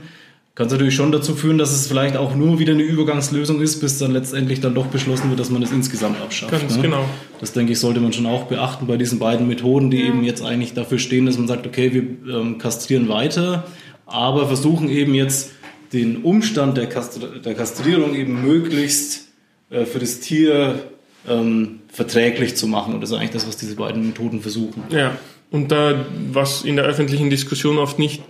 kann 0.55 0.67
es 0.67 0.73
natürlich 0.73 0.95
schon 0.95 1.11
dazu 1.11 1.35
führen, 1.35 1.57
dass 1.57 1.71
es 1.71 1.87
vielleicht 1.87 2.17
auch 2.17 2.35
nur 2.35 2.59
wieder 2.59 2.73
eine 2.73 2.83
Übergangslösung 2.83 3.61
ist, 3.61 3.79
bis 3.79 3.97
dann 3.97 4.11
letztendlich 4.11 4.59
dann 4.59 4.75
doch 4.75 4.87
beschlossen 4.87 5.29
wird, 5.29 5.39
dass 5.39 5.49
man 5.49 5.63
es 5.63 5.71
insgesamt 5.71 6.19
abschafft. 6.21 6.51
Ganz 6.51 6.75
ne? 6.75 6.81
genau. 6.81 7.05
Das 7.39 7.53
denke 7.53 7.71
ich, 7.71 7.79
sollte 7.79 8.01
man 8.01 8.11
schon 8.11 8.25
auch 8.25 8.43
beachten 8.47 8.85
bei 8.85 8.97
diesen 8.97 9.19
beiden 9.19 9.47
Methoden, 9.47 9.89
die 9.89 10.01
eben 10.01 10.23
jetzt 10.23 10.43
eigentlich 10.43 10.73
dafür 10.73 10.99
stehen, 10.99 11.25
dass 11.25 11.37
man 11.37 11.47
sagt, 11.47 11.65
okay, 11.65 11.93
wir 11.93 12.01
ähm, 12.35 12.57
kastrieren 12.57 13.07
weiter, 13.07 13.67
aber 14.05 14.47
versuchen 14.47 14.89
eben 14.89 15.13
jetzt 15.13 15.51
den 15.93 16.23
Umstand 16.23 16.77
der, 16.77 16.87
Kastri 16.87 17.39
der 17.43 17.55
Kastrierung 17.55 18.13
eben 18.15 18.43
möglichst 18.43 19.27
äh, 19.69 19.85
für 19.85 19.99
das 19.99 20.19
Tier 20.19 20.83
ähm, 21.27 21.79
verträglich 21.91 22.55
zu 22.55 22.67
machen. 22.67 22.93
Und 22.93 23.01
das 23.01 23.11
ist 23.11 23.15
eigentlich 23.15 23.31
das, 23.31 23.47
was 23.47 23.57
diese 23.57 23.75
beiden 23.75 24.07
Methoden 24.07 24.41
versuchen. 24.41 24.83
Ja, 24.89 25.17
und 25.51 25.71
da, 25.71 26.05
was 26.31 26.63
in 26.63 26.75
der 26.75 26.85
öffentlichen 26.85 27.29
Diskussion 27.29 27.77
oft 27.77 27.97
nicht 27.97 28.21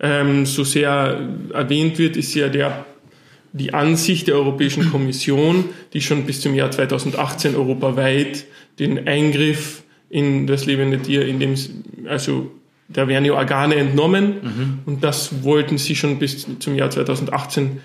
ähm, 0.00 0.46
so 0.46 0.64
sehr 0.64 1.28
erwähnt 1.52 1.98
wird, 1.98 2.16
ist 2.16 2.34
ja 2.34 2.48
der, 2.48 2.84
die 3.52 3.74
Ansicht 3.74 4.28
der 4.28 4.34
Europäischen 4.36 4.90
Kommission, 4.92 5.66
die 5.92 6.00
schon 6.00 6.24
bis 6.24 6.40
zum 6.40 6.54
Jahr 6.54 6.70
2018 6.70 7.54
europaweit 7.54 8.44
den 8.78 9.06
Eingriff 9.06 9.82
in 10.10 10.46
das 10.46 10.66
lebende 10.66 11.00
Tier, 11.00 11.26
in 11.26 11.40
dem, 11.40 11.54
also 12.06 12.50
da 12.88 13.08
werden 13.08 13.24
ja 13.24 13.32
Organe 13.32 13.76
entnommen 13.76 14.34
mhm. 14.42 14.78
und 14.86 15.02
das 15.02 15.42
wollten 15.42 15.78
sie 15.78 15.96
schon 15.96 16.18
bis 16.18 16.46
zum 16.58 16.76
Jahr 16.76 16.90
2018 16.90 17.80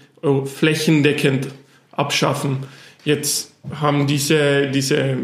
flächendeckend 0.46 1.48
abschaffen. 1.92 2.58
Jetzt 3.06 3.54
haben 3.72 4.08
diese, 4.08 4.68
diese 4.68 5.18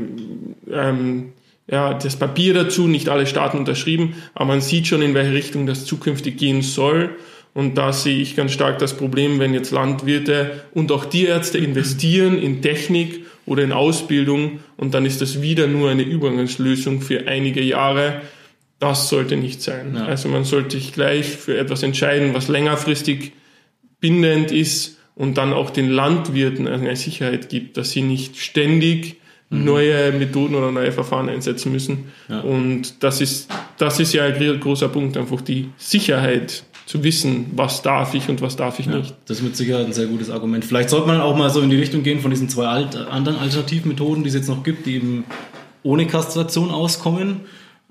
ähm, 0.72 1.34
ja, 1.68 1.94
das 1.94 2.16
Papier 2.16 2.54
dazu, 2.54 2.88
nicht 2.88 3.10
alle 3.10 3.26
Staaten 3.26 3.58
unterschrieben, 3.58 4.16
aber 4.34 4.46
man 4.46 4.62
sieht 4.62 4.88
schon, 4.88 5.02
in 5.02 5.14
welche 5.14 5.34
Richtung 5.34 5.66
das 5.66 5.86
zukünftig 5.86 6.38
gehen 6.38 6.62
soll. 6.62 7.16
Und 7.54 7.78
da 7.78 7.94
sehe 7.94 8.20
ich 8.20 8.36
ganz 8.36 8.52
stark 8.52 8.80
das 8.80 8.98
Problem, 8.98 9.40
wenn 9.40 9.54
jetzt 9.54 9.72
Landwirte 9.72 10.66
und 10.74 10.92
auch 10.92 11.06
Tierärzte 11.06 11.58
investieren 11.58 12.38
in 12.38 12.62
Technik 12.62 13.26
oder 13.46 13.64
in 13.64 13.72
Ausbildung 13.72 14.60
und 14.78 14.94
dann 14.94 15.06
ist 15.06 15.22
das 15.22 15.42
wieder 15.42 15.66
nur 15.68 15.90
eine 15.90 16.04
Übergangslösung 16.04 17.02
für 17.02 17.28
einige 17.28 17.62
Jahre. 17.62 18.22
Das 18.80 19.08
sollte 19.08 19.38
nicht 19.38 19.62
sein. 19.62 19.94
Ja. 19.96 20.06
Also 20.06 20.28
man 20.28 20.44
sollte 20.44 20.78
sich 20.78 20.92
gleich 20.92 21.28
für 21.28 21.58
etwas 21.58 21.82
entscheiden, 21.82 22.34
was 22.34 22.50
längerfristig 22.50 23.32
bindend 24.02 24.52
ist 24.52 24.98
und 25.16 25.38
dann 25.38 25.54
auch 25.54 25.70
den 25.70 25.90
Landwirten 25.90 26.68
eine 26.68 26.96
Sicherheit 26.96 27.50
gibt, 27.50 27.78
dass 27.78 27.92
sie 27.92 28.02
nicht 28.02 28.38
ständig. 28.38 29.16
Neue 29.50 30.12
Methoden 30.12 30.56
oder 30.56 30.72
neue 30.72 30.92
Verfahren 30.92 31.30
einsetzen 31.30 31.72
müssen. 31.72 32.12
Ja. 32.30 32.42
Und 32.42 33.04
das 33.04 33.22
ist, 33.22 33.50
das 33.78 34.00
ist 34.00 34.14
ja 34.14 34.26
ein 34.26 34.60
großer 34.60 34.90
Punkt, 34.90 35.18
einfach 35.18 35.42
die 35.42 35.70
Sicherheit 35.78 36.64
zu 36.86 37.04
wissen, 37.04 37.48
was 37.56 37.82
darf 37.82 38.14
ich 38.14 38.30
und 38.30 38.42
was 38.42 38.56
darf 38.56 38.80
ich 38.80 38.86
ja, 38.86 38.98
nicht. 38.98 39.16
Das 39.26 39.38
ist 39.38 39.44
mit 39.44 39.56
Sicherheit 39.56 39.88
ein 39.88 39.94
sehr 39.94 40.06
gutes 40.06 40.30
Argument. 40.30 40.64
Vielleicht 40.64 40.90
sollte 40.90 41.08
man 41.08 41.20
auch 41.20 41.36
mal 41.36 41.50
so 41.50 41.62
in 41.62 41.70
die 41.70 41.78
Richtung 41.78 42.04
gehen 42.04 42.20
von 42.20 42.32
diesen 42.32 42.48
zwei 42.50 42.68
alt, 42.68 42.96
anderen 42.96 43.38
Alternativmethoden, 43.38 44.24
die 44.24 44.30
es 44.30 44.36
jetzt 44.36 44.50
noch 44.50 44.64
gibt, 44.64 44.86
die 44.86 44.96
eben 44.96 45.24
ohne 45.84 46.06
Kastration 46.06 46.70
auskommen. 46.72 47.42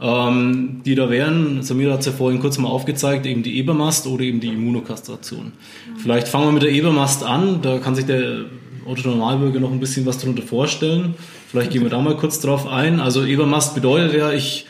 Ähm, 0.00 0.80
die 0.84 0.96
da 0.96 1.08
wären, 1.08 1.62
Samira 1.62 1.92
hat 1.92 2.00
es 2.00 2.06
ja 2.06 2.12
vorhin 2.12 2.40
kurz 2.40 2.58
mal 2.58 2.68
aufgezeigt, 2.68 3.26
eben 3.26 3.44
die 3.44 3.58
Ebermast 3.58 4.08
oder 4.08 4.24
eben 4.24 4.40
die 4.40 4.48
Immunokastration. 4.48 5.44
Mhm. 5.46 5.98
Vielleicht 5.98 6.26
fangen 6.26 6.46
wir 6.46 6.52
mit 6.52 6.62
der 6.64 6.72
Ebermast 6.72 7.22
an, 7.22 7.62
da 7.62 7.78
kann 7.78 7.94
sich 7.94 8.04
der 8.04 8.46
Otto 8.86 9.08
Normalbürger 9.08 9.60
noch 9.60 9.72
ein 9.72 9.80
bisschen 9.80 10.06
was 10.06 10.18
darunter 10.18 10.42
vorstellen. 10.42 11.14
Vielleicht 11.48 11.70
gehen 11.70 11.82
wir 11.82 11.90
da 11.90 12.00
mal 12.00 12.16
kurz 12.16 12.40
drauf 12.40 12.66
ein. 12.66 13.00
Also 13.00 13.24
Ebermast 13.24 13.74
bedeutet 13.74 14.14
ja, 14.14 14.32
ich 14.32 14.66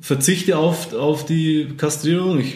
verzichte 0.00 0.58
auf, 0.58 0.92
auf 0.92 1.24
die 1.24 1.68
Kastrierung, 1.76 2.40
ich 2.40 2.54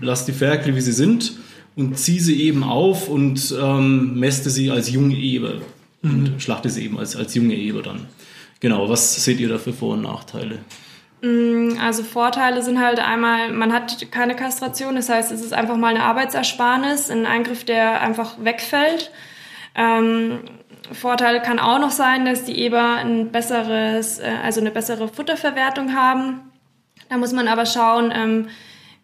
lasse 0.00 0.26
die 0.26 0.36
Ferkel, 0.36 0.76
wie 0.76 0.80
sie 0.80 0.92
sind 0.92 1.32
und 1.76 1.98
ziehe 1.98 2.20
sie 2.20 2.42
eben 2.42 2.64
auf 2.64 3.08
und 3.08 3.54
ähm, 3.60 4.18
mäste 4.18 4.50
sie 4.50 4.70
als 4.70 4.90
junge 4.90 5.16
Eber 5.16 5.54
und 6.02 6.34
mhm. 6.34 6.40
schlachte 6.40 6.68
sie 6.68 6.84
eben 6.84 6.98
als, 6.98 7.16
als 7.16 7.34
junge 7.34 7.54
Eber 7.54 7.82
dann. 7.82 8.06
Genau, 8.60 8.88
was 8.88 9.24
seht 9.24 9.40
ihr 9.40 9.48
da 9.48 9.58
für 9.58 9.72
Vor- 9.72 9.94
und 9.94 10.02
Nachteile? 10.02 10.58
Mm, 11.22 11.78
also 11.80 12.02
Vorteile 12.02 12.62
sind 12.62 12.80
halt 12.80 12.98
einmal, 12.98 13.52
man 13.52 13.72
hat 13.72 14.10
keine 14.10 14.36
Kastration, 14.36 14.96
das 14.96 15.08
heißt, 15.08 15.32
es 15.32 15.40
ist 15.40 15.52
einfach 15.52 15.76
mal 15.76 15.88
eine 15.88 16.04
Arbeitsersparnis, 16.04 17.10
ein 17.10 17.26
Eingriff, 17.26 17.64
der 17.64 18.00
einfach 18.00 18.36
wegfällt. 18.42 19.10
Ähm, 19.74 20.40
Vorteil 20.92 21.40
kann 21.40 21.58
auch 21.58 21.78
noch 21.78 21.90
sein, 21.90 22.24
dass 22.24 22.44
die 22.44 22.58
Eber 22.58 22.96
ein 22.96 23.30
besseres, 23.30 24.18
äh, 24.18 24.30
also 24.42 24.60
eine 24.60 24.70
bessere 24.70 25.08
Futterverwertung 25.08 25.94
haben. 25.94 26.40
Da 27.08 27.16
muss 27.16 27.32
man 27.32 27.48
aber 27.48 27.66
schauen, 27.66 28.12
ähm, 28.14 28.48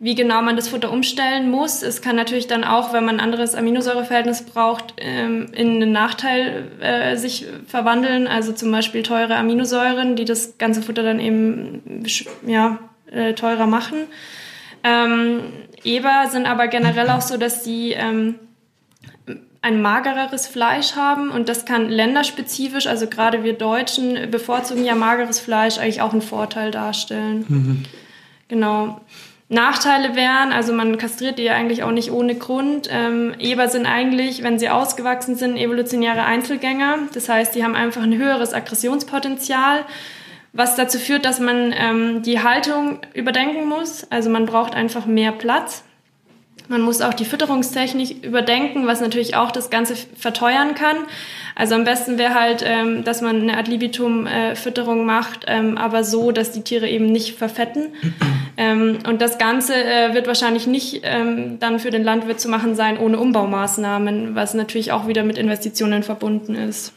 wie 0.00 0.14
genau 0.14 0.42
man 0.42 0.54
das 0.56 0.68
Futter 0.68 0.92
umstellen 0.92 1.50
muss. 1.50 1.82
Es 1.82 2.02
kann 2.02 2.14
natürlich 2.14 2.46
dann 2.46 2.62
auch, 2.62 2.92
wenn 2.92 3.04
man 3.04 3.16
ein 3.16 3.20
anderes 3.20 3.54
Aminosäureverhältnis 3.54 4.42
braucht, 4.42 4.94
ähm, 4.98 5.50
in 5.52 5.82
einen 5.82 5.92
Nachteil 5.92 6.70
äh, 6.80 7.16
sich 7.16 7.46
verwandeln. 7.66 8.28
Also 8.28 8.52
zum 8.52 8.70
Beispiel 8.70 9.02
teure 9.02 9.36
Aminosäuren, 9.36 10.14
die 10.14 10.24
das 10.24 10.56
ganze 10.58 10.82
Futter 10.82 11.02
dann 11.02 11.18
eben 11.18 12.04
ja, 12.46 12.78
äh, 13.10 13.34
teurer 13.34 13.66
machen. 13.66 13.98
Ähm, 14.84 15.40
Eber 15.82 16.26
sind 16.30 16.46
aber 16.46 16.68
generell 16.68 17.10
auch 17.10 17.20
so, 17.20 17.36
dass 17.36 17.64
sie 17.64 17.92
ähm, 17.92 18.36
ein 19.60 19.82
magereres 19.82 20.46
Fleisch 20.46 20.94
haben 20.94 21.30
und 21.30 21.48
das 21.48 21.64
kann 21.64 21.88
länderspezifisch, 21.88 22.86
also 22.86 23.08
gerade 23.08 23.42
wir 23.42 23.54
Deutschen 23.54 24.30
bevorzugen 24.30 24.84
ja 24.84 24.94
mageres 24.94 25.40
Fleisch, 25.40 25.78
eigentlich 25.78 26.00
auch 26.00 26.12
einen 26.12 26.22
Vorteil 26.22 26.70
darstellen. 26.70 27.44
Mhm. 27.48 27.82
Genau. 28.48 29.00
Nachteile 29.50 30.14
wären, 30.14 30.52
also 30.52 30.74
man 30.74 30.98
kastriert 30.98 31.38
die 31.38 31.44
ja 31.44 31.54
eigentlich 31.54 31.82
auch 31.82 31.90
nicht 31.90 32.12
ohne 32.12 32.34
Grund. 32.34 32.88
Ähm, 32.92 33.34
Eber 33.38 33.68
sind 33.68 33.86
eigentlich, 33.86 34.42
wenn 34.42 34.58
sie 34.58 34.68
ausgewachsen 34.68 35.36
sind, 35.36 35.56
evolutionäre 35.56 36.22
Einzelgänger. 36.22 36.98
Das 37.14 37.30
heißt, 37.30 37.54
die 37.54 37.64
haben 37.64 37.74
einfach 37.74 38.02
ein 38.02 38.16
höheres 38.16 38.52
Aggressionspotenzial, 38.52 39.86
was 40.52 40.76
dazu 40.76 40.98
führt, 40.98 41.24
dass 41.24 41.40
man 41.40 41.72
ähm, 41.74 42.22
die 42.22 42.42
Haltung 42.42 42.98
überdenken 43.14 43.66
muss. 43.66 44.06
Also 44.10 44.28
man 44.28 44.44
braucht 44.44 44.74
einfach 44.74 45.06
mehr 45.06 45.32
Platz. 45.32 45.82
Man 46.68 46.82
muss 46.82 47.00
auch 47.00 47.14
die 47.14 47.24
Fütterungstechnik 47.24 48.24
überdenken, 48.24 48.86
was 48.86 49.00
natürlich 49.00 49.34
auch 49.34 49.50
das 49.50 49.70
Ganze 49.70 49.96
verteuern 49.96 50.74
kann. 50.74 50.96
Also 51.54 51.74
am 51.74 51.84
besten 51.84 52.18
wäre 52.18 52.34
halt, 52.34 52.62
ähm, 52.64 53.04
dass 53.04 53.22
man 53.22 53.40
eine 53.40 53.56
Ad 53.56 53.70
libitum-Fütterung 53.70 55.00
äh, 55.00 55.04
macht, 55.04 55.46
ähm, 55.46 55.78
aber 55.78 56.04
so, 56.04 56.30
dass 56.30 56.52
die 56.52 56.62
Tiere 56.62 56.88
eben 56.88 57.06
nicht 57.06 57.36
verfetten. 57.38 57.88
ähm, 58.58 58.98
und 59.08 59.22
das 59.22 59.38
Ganze 59.38 59.74
äh, 59.74 60.12
wird 60.12 60.26
wahrscheinlich 60.26 60.66
nicht 60.66 61.00
ähm, 61.04 61.58
dann 61.58 61.78
für 61.78 61.90
den 61.90 62.04
Landwirt 62.04 62.38
zu 62.38 62.50
machen 62.50 62.74
sein 62.74 62.98
ohne 62.98 63.18
Umbaumaßnahmen, 63.18 64.34
was 64.34 64.52
natürlich 64.52 64.92
auch 64.92 65.08
wieder 65.08 65.24
mit 65.24 65.38
Investitionen 65.38 66.02
verbunden 66.02 66.54
ist. 66.54 66.92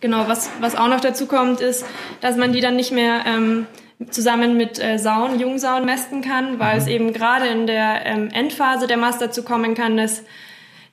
Genau, 0.00 0.28
was, 0.28 0.50
was 0.60 0.76
auch 0.76 0.88
noch 0.88 1.00
dazu 1.00 1.26
kommt, 1.26 1.60
ist, 1.60 1.84
dass 2.20 2.36
man 2.36 2.52
die 2.52 2.60
dann 2.60 2.76
nicht 2.76 2.92
mehr 2.92 3.24
ähm, 3.26 3.66
zusammen 4.10 4.56
mit 4.56 4.82
äh, 4.82 4.98
Sauen, 4.98 5.40
Jungsauen 5.40 5.84
mästen 5.84 6.20
kann, 6.20 6.58
weil 6.58 6.74
mhm. 6.74 6.80
es 6.80 6.86
eben 6.86 7.12
gerade 7.12 7.46
in 7.46 7.66
der 7.66 8.04
ähm, 8.04 8.28
Endphase 8.32 8.86
der 8.86 8.96
Mast 8.96 9.20
dazu 9.20 9.42
kommen 9.42 9.74
kann, 9.74 9.96
dass 9.96 10.22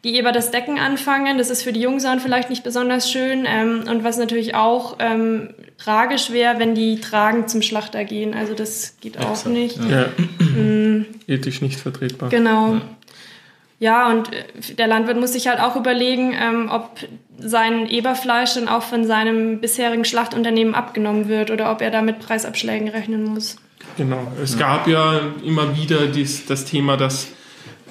die 0.04 0.16
Eber 0.16 0.32
das 0.32 0.52
Decken 0.52 0.80
anfangen. 0.80 1.38
Das 1.38 1.50
ist 1.50 1.64
für 1.64 1.72
die 1.72 1.82
Jungsauen 1.82 2.20
vielleicht 2.20 2.50
nicht 2.50 2.64
besonders 2.64 3.10
schön. 3.10 3.46
Ähm, 3.48 3.86
und 3.90 4.04
was 4.04 4.18
natürlich 4.18 4.56
auch 4.56 4.98
ähm, 5.00 5.54
tragisch 5.78 6.32
wäre, 6.32 6.60
wenn 6.60 6.76
die 6.76 7.00
tragend 7.00 7.50
zum 7.50 7.62
Schlachter 7.62 8.04
gehen. 8.04 8.34
Also 8.34 8.54
das 8.54 8.98
geht 9.00 9.18
auch 9.18 9.32
Exakt, 9.32 9.48
nicht. 9.48 9.78
Ja. 9.90 10.08
Mhm. 10.40 11.06
Ethisch 11.28 11.62
nicht 11.62 11.80
vertretbar. 11.80 12.30
Genau. 12.30 12.76
Ja. 12.76 12.82
Ja, 13.84 14.10
und 14.10 14.32
äh, 14.32 14.76
der 14.78 14.88
Landwirt 14.88 15.20
muss 15.20 15.34
sich 15.34 15.48
halt 15.48 15.60
auch 15.60 15.76
überlegen, 15.76 16.34
ähm, 16.42 16.70
ob 16.72 17.00
sein 17.38 17.86
Eberfleisch 17.90 18.54
dann 18.54 18.70
auch 18.70 18.84
von 18.84 19.06
seinem 19.06 19.60
bisherigen 19.60 20.06
Schlachtunternehmen 20.06 20.74
abgenommen 20.74 21.28
wird 21.28 21.52
oder 21.52 21.70
ob 21.70 21.82
er 21.82 21.92
da 21.92 22.02
mit 22.02 22.20
Preisabschlägen 22.20 22.88
rechnen 22.88 23.26
muss. 23.26 23.58
Genau. 23.98 24.32
Es 24.42 24.58
gab 24.58 24.88
ja 24.88 25.20
immer 25.44 25.76
wieder 25.76 26.08
dies, 26.08 26.46
das 26.46 26.64
Thema, 26.64 26.96
dass, 26.96 27.28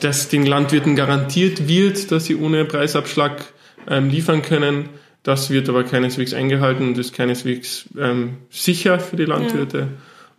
dass 0.00 0.30
den 0.30 0.46
Landwirten 0.46 0.96
garantiert 0.96 1.68
wird, 1.68 2.10
dass 2.10 2.24
sie 2.24 2.36
ohne 2.36 2.64
Preisabschlag 2.64 3.44
ähm, 3.86 4.08
liefern 4.08 4.40
können. 4.40 4.88
Das 5.22 5.50
wird 5.50 5.68
aber 5.68 5.84
keineswegs 5.84 6.32
eingehalten 6.32 6.88
und 6.88 6.96
ist 6.96 7.12
keineswegs 7.12 7.90
ähm, 8.00 8.38
sicher 8.48 8.98
für 8.98 9.16
die 9.16 9.26
Landwirte. 9.26 9.78
Ja. 9.78 9.86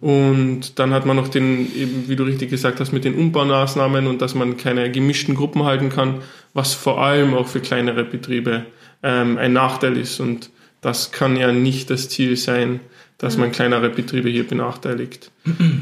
Und 0.04 0.80
dann 0.80 0.92
hat 0.94 1.06
man 1.06 1.16
noch 1.16 1.30
den, 1.30 1.74
eben 1.78 2.10
wie 2.10 2.18
du 2.18 2.26
richtig 2.26 2.50
gesagt 2.50 2.82
hast, 2.82 2.92
mit 2.92 3.06
den 3.06 3.16
Umbaumaßnahmen 3.16 4.06
und 4.06 4.22
dass 4.22 4.36
man 4.36 4.58
keine 4.58 4.92
gemischten 4.92 5.34
Gruppen 5.34 5.64
halten 5.64 5.88
kann, 5.88 6.16
was 6.54 6.74
vor 6.74 7.02
allem 7.02 7.34
auch 7.34 7.48
für 7.48 7.62
kleinere 7.62 8.04
Betriebe 8.04 8.66
ähm, 9.02 9.38
ein 9.38 9.54
Nachteil 9.54 9.96
ist. 9.96 10.20
Und 10.20 10.50
das 10.82 11.14
kann 11.14 11.38
ja 11.38 11.54
nicht 11.54 11.90
das 11.90 12.10
Ziel 12.10 12.36
sein, 12.36 12.82
dass 13.18 13.38
man 13.38 13.54
kleinere 13.54 13.90
Betriebe 13.90 14.28
hier 14.28 14.46
benachteiligt. 14.46 15.32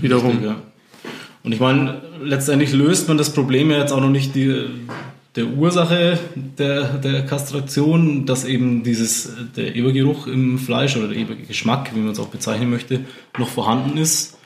Wiederum. 0.02 0.34
Richtig, 0.34 0.50
ja. 0.50 0.62
Und 1.44 1.54
ich 1.54 1.60
meine, 1.60 2.04
letztendlich 2.22 2.74
löst 2.74 3.08
man 3.08 3.18
das 3.18 3.34
Problem 3.34 3.72
ja 3.72 3.80
jetzt 3.80 3.92
auch 3.92 4.02
noch 4.02 4.12
nicht 4.12 4.36
die, 4.36 4.68
der 5.36 5.48
Ursache 5.48 6.20
der, 6.36 6.98
der 6.98 7.26
Kastration, 7.26 8.26
dass 8.26 8.44
eben 8.44 8.84
dieses, 8.84 9.30
der 9.56 9.76
Ebergeruch 9.76 10.28
im 10.28 10.60
Fleisch 10.60 10.98
oder 10.98 11.08
der 11.08 11.18
Ebergeschmack, 11.18 11.96
wie 11.96 12.00
man 12.00 12.12
es 12.12 12.20
auch 12.20 12.28
bezeichnen 12.28 12.70
möchte, 12.70 13.02
noch 13.38 13.48
vorhanden 13.48 13.98
ist. 13.98 14.38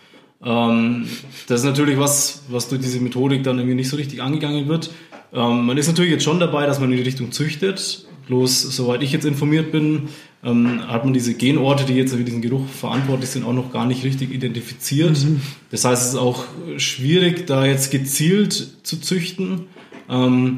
Ähm, 0.43 1.07
das 1.47 1.61
ist 1.61 1.65
natürlich 1.65 1.97
was, 1.97 2.43
was 2.49 2.69
durch 2.69 2.81
diese 2.81 2.99
Methodik 2.99 3.43
dann 3.43 3.57
irgendwie 3.57 3.75
nicht 3.75 3.89
so 3.89 3.97
richtig 3.97 4.21
angegangen 4.21 4.67
wird. 4.67 4.91
Ähm, 5.33 5.65
man 5.65 5.77
ist 5.77 5.87
natürlich 5.87 6.11
jetzt 6.11 6.23
schon 6.23 6.39
dabei, 6.39 6.67
dass 6.67 6.79
man 6.79 6.91
in 6.91 6.97
die 6.97 7.03
Richtung 7.03 7.31
züchtet. 7.31 8.05
Bloß, 8.27 8.61
soweit 8.75 9.03
ich 9.03 9.11
jetzt 9.11 9.25
informiert 9.25 9.71
bin, 9.71 10.09
ähm, 10.43 10.87
hat 10.87 11.03
man 11.03 11.13
diese 11.13 11.33
Genorte, 11.33 11.85
die 11.85 11.93
jetzt 11.93 12.13
für 12.13 12.23
diesen 12.23 12.41
Geruch 12.41 12.67
verantwortlich 12.67 13.29
sind, 13.29 13.43
auch 13.43 13.53
noch 13.53 13.71
gar 13.71 13.87
nicht 13.87 14.03
richtig 14.03 14.31
identifiziert. 14.31 15.23
Mhm. 15.23 15.41
Das 15.71 15.85
heißt, 15.85 16.03
es 16.03 16.09
ist 16.09 16.19
auch 16.19 16.45
schwierig, 16.77 17.47
da 17.47 17.65
jetzt 17.65 17.91
gezielt 17.91 18.53
zu 18.83 18.99
züchten. 18.99 19.65
Ähm, 20.09 20.57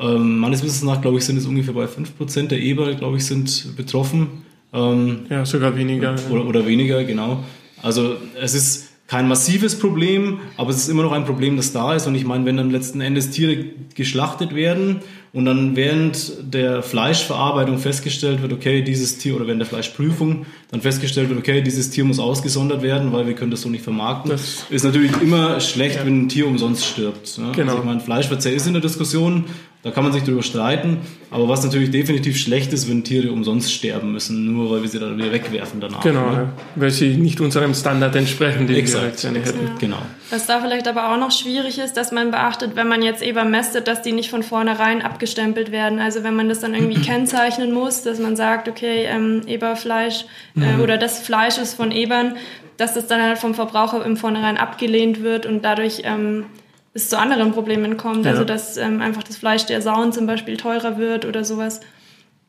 ähm, 0.00 0.38
meines 0.38 0.62
Wissens 0.62 0.82
nach, 0.82 1.00
glaube 1.00 1.18
ich, 1.18 1.24
sind 1.24 1.36
es 1.36 1.46
ungefähr 1.46 1.74
bei 1.74 1.86
5% 1.86 2.48
der 2.48 2.60
Eber, 2.60 2.94
glaube 2.94 3.16
ich, 3.16 3.26
sind 3.26 3.76
betroffen. 3.76 4.44
Ähm, 4.72 5.26
ja, 5.30 5.44
sogar 5.46 5.76
weniger. 5.76 6.16
Oder, 6.30 6.46
oder 6.46 6.66
weniger, 6.66 7.04
genau. 7.04 7.44
Also 7.82 8.16
es 8.40 8.54
ist 8.54 8.94
kein 9.06 9.28
massives 9.28 9.78
Problem, 9.78 10.40
aber 10.56 10.70
es 10.70 10.78
ist 10.78 10.88
immer 10.88 11.02
noch 11.02 11.12
ein 11.12 11.26
Problem, 11.26 11.56
das 11.56 11.72
da 11.72 11.94
ist. 11.94 12.06
Und 12.06 12.14
ich 12.14 12.24
meine, 12.24 12.46
wenn 12.46 12.56
dann 12.56 12.70
letzten 12.70 13.02
Endes 13.02 13.30
Tiere 13.30 13.66
geschlachtet 13.94 14.54
werden 14.54 15.00
und 15.34 15.44
dann 15.44 15.76
während 15.76 16.32
der 16.42 16.82
Fleischverarbeitung 16.82 17.78
festgestellt 17.78 18.40
wird, 18.40 18.54
okay, 18.54 18.80
dieses 18.82 19.18
Tier, 19.18 19.36
oder 19.36 19.46
während 19.46 19.60
der 19.60 19.68
Fleischprüfung 19.68 20.46
dann 20.70 20.80
festgestellt 20.80 21.28
wird, 21.28 21.38
okay, 21.38 21.60
dieses 21.60 21.90
Tier 21.90 22.04
muss 22.04 22.18
ausgesondert 22.18 22.82
werden, 22.82 23.12
weil 23.12 23.26
wir 23.26 23.34
können 23.34 23.50
das 23.50 23.60
so 23.60 23.68
nicht 23.68 23.84
vermarkten, 23.84 24.30
das 24.30 24.64
ist 24.70 24.84
natürlich 24.84 25.12
immer 25.20 25.60
schlecht, 25.60 25.96
ja. 25.96 26.06
wenn 26.06 26.22
ein 26.22 26.28
Tier 26.30 26.46
umsonst 26.46 26.86
stirbt. 26.86 27.38
Ne? 27.38 27.52
Genau. 27.54 27.72
Also 27.72 27.82
ich 27.82 27.84
meine, 27.84 28.00
Fleischverzehr 28.00 28.54
ist 28.54 28.66
in 28.66 28.72
der 28.72 28.82
Diskussion 28.82 29.44
Da 29.84 29.90
kann 29.90 30.02
man 30.02 30.14
sich 30.14 30.22
darüber 30.22 30.42
streiten, 30.42 30.96
aber 31.30 31.46
was 31.46 31.62
natürlich 31.62 31.90
definitiv 31.90 32.38
schlecht 32.38 32.72
ist, 32.72 32.88
wenn 32.88 33.04
Tiere 33.04 33.30
umsonst 33.30 33.70
sterben 33.70 34.12
müssen, 34.12 34.50
nur 34.50 34.70
weil 34.70 34.80
wir 34.80 34.88
sie 34.88 34.98
dann 34.98 35.18
wieder 35.18 35.30
wegwerfen 35.30 35.78
danach. 35.78 36.00
Genau, 36.00 36.30
ne? 36.30 36.48
weil 36.74 36.90
sie 36.90 37.18
nicht 37.18 37.38
unserem 37.42 37.74
Standard 37.74 38.16
entsprechen, 38.16 38.66
den 38.66 38.76
Exakt, 38.76 39.02
wir 39.02 39.10
halt 39.10 39.20
gerne 39.20 39.38
hätten. 39.40 39.66
Ja. 39.66 39.74
Genau. 39.78 39.98
Was 40.30 40.46
da 40.46 40.60
vielleicht 40.60 40.88
aber 40.88 41.12
auch 41.12 41.18
noch 41.18 41.30
schwierig 41.30 41.78
ist, 41.78 41.98
dass 41.98 42.12
man 42.12 42.30
beachtet, 42.30 42.76
wenn 42.76 42.88
man 42.88 43.02
jetzt 43.02 43.22
Eber 43.22 43.44
mästet, 43.44 43.86
dass 43.86 44.00
die 44.00 44.12
nicht 44.12 44.30
von 44.30 44.42
vornherein 44.42 45.02
abgestempelt 45.02 45.70
werden. 45.70 45.98
Also 45.98 46.24
wenn 46.24 46.34
man 46.34 46.48
das 46.48 46.60
dann 46.60 46.72
irgendwie 46.72 47.00
kennzeichnen 47.02 47.74
muss, 47.74 48.02
dass 48.02 48.18
man 48.18 48.36
sagt, 48.36 48.70
okay, 48.70 49.04
ähm, 49.04 49.42
Eberfleisch 49.46 50.24
äh, 50.56 50.82
oder 50.82 50.96
das 50.96 51.18
Fleisch 51.18 51.58
ist 51.58 51.74
von 51.74 51.92
Ebern, 51.92 52.36
dass 52.78 52.94
das 52.94 53.06
dann 53.06 53.20
halt 53.20 53.36
vom 53.36 53.54
Verbraucher 53.54 54.02
im 54.02 54.16
Vornherein 54.16 54.56
abgelehnt 54.56 55.22
wird 55.22 55.44
und 55.44 55.62
dadurch 55.62 56.04
ähm, 56.04 56.46
es 56.94 57.08
zu 57.08 57.18
anderen 57.18 57.52
Problemen 57.52 57.96
kommt. 57.96 58.24
Ja. 58.24 58.30
Also 58.32 58.44
dass 58.44 58.76
ähm, 58.76 59.00
einfach 59.00 59.22
das 59.22 59.36
Fleisch 59.36 59.66
der 59.66 59.82
Sauen 59.82 60.12
zum 60.12 60.26
Beispiel 60.26 60.56
teurer 60.56 60.96
wird 60.96 61.24
oder 61.24 61.44
sowas. 61.44 61.80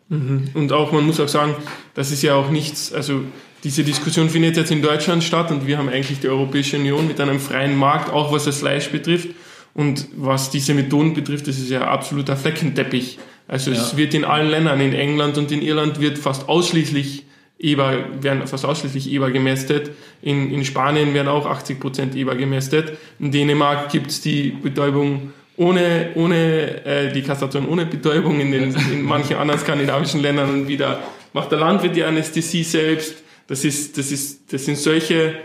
Und 0.07 0.71
auch, 0.71 0.91
man 0.91 1.03
muss 1.03 1.19
auch 1.19 1.27
sagen, 1.27 1.55
das 1.95 2.11
ist 2.11 2.21
ja 2.21 2.35
auch 2.35 2.51
nichts, 2.51 2.93
also 2.93 3.21
diese 3.63 3.83
Diskussion 3.83 4.29
findet 4.29 4.55
jetzt 4.55 4.69
in 4.69 4.83
Deutschland 4.83 5.23
statt 5.23 5.49
und 5.49 5.65
wir 5.65 5.79
haben 5.79 5.89
eigentlich 5.89 6.19
die 6.19 6.27
Europäische 6.29 6.77
Union 6.77 7.07
mit 7.07 7.19
einem 7.19 7.39
freien 7.39 7.75
Markt, 7.75 8.13
auch 8.13 8.31
was 8.31 8.43
das 8.45 8.59
Fleisch 8.59 8.89
betrifft. 8.91 9.29
Und 9.73 10.07
was 10.15 10.51
diese 10.51 10.73
Methoden 10.75 11.15
betrifft, 11.15 11.47
das 11.47 11.57
ist 11.57 11.69
ja 11.71 11.81
absoluter 11.87 12.37
Fleckenteppich. 12.37 13.17
Also 13.47 13.71
es 13.71 13.93
Ja. 13.93 13.97
wird 13.97 14.13
in 14.13 14.23
allen 14.23 14.49
Ländern, 14.49 14.79
in 14.79 14.93
England 14.93 15.37
und 15.39 15.51
in 15.51 15.61
Irland 15.63 15.99
wird 15.99 16.17
fast 16.19 16.47
ausschließlich 16.47 17.25
Eber, 17.57 18.05
werden 18.21 18.45
fast 18.47 18.65
ausschließlich 18.65 19.11
Eber 19.11 19.31
gemästet. 19.31 19.91
In, 20.21 20.51
in 20.51 20.65
Spanien 20.65 21.13
werden 21.13 21.29
auch 21.29 21.47
80% 21.47 22.15
Eber 22.15 22.35
gemästet. 22.35 22.97
In 23.19 23.31
Dänemark 23.31 23.91
gibt's 23.91 24.21
die 24.21 24.49
Betäubung 24.49 25.33
ohne, 25.57 26.09
ohne 26.15 26.85
äh, 26.85 27.13
die 27.13 27.21
Kastration 27.21 27.67
ohne 27.67 27.85
Betäubung. 27.85 28.39
In, 28.39 28.51
den, 28.51 28.75
in 28.91 29.01
manchen 29.03 29.37
anderen 29.37 29.59
skandinavischen 29.59 30.21
Ländern 30.21 30.49
und 30.49 30.67
wieder 30.67 31.01
macht 31.33 31.51
der 31.51 31.59
Landwirt 31.59 31.95
die 31.95 32.03
Anästhesie 32.03 32.63
selbst. 32.63 33.23
Das 33.47 33.63
ist, 33.63 33.97
das 33.97 34.11
ist, 34.11 34.51
das 34.51 34.65
sind 34.65 34.77
solche 34.77 35.35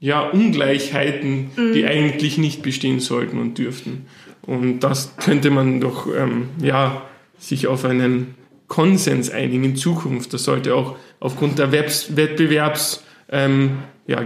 ja, 0.00 0.20
Ungleichheiten, 0.28 1.50
die 1.56 1.86
eigentlich 1.86 2.36
nicht 2.36 2.62
bestehen 2.62 3.00
sollten 3.00 3.38
und 3.38 3.56
dürften. 3.56 4.06
Und 4.42 4.80
das 4.80 5.16
könnte 5.16 5.50
man 5.50 5.80
doch 5.80 6.06
ähm, 6.14 6.50
ja, 6.60 7.02
sich 7.38 7.66
auf 7.68 7.84
einen 7.86 8.34
Konsens 8.68 9.30
einigen 9.30 9.64
in 9.64 9.76
Zukunft. 9.76 10.32
Das 10.32 10.44
sollte 10.44 10.74
auch 10.74 10.96
aufgrund 11.20 11.58
der 11.58 11.72
Webs 11.72 12.16
Wettbewerbs 12.16 13.02
ähm, 13.30 13.78
ja, 14.06 14.18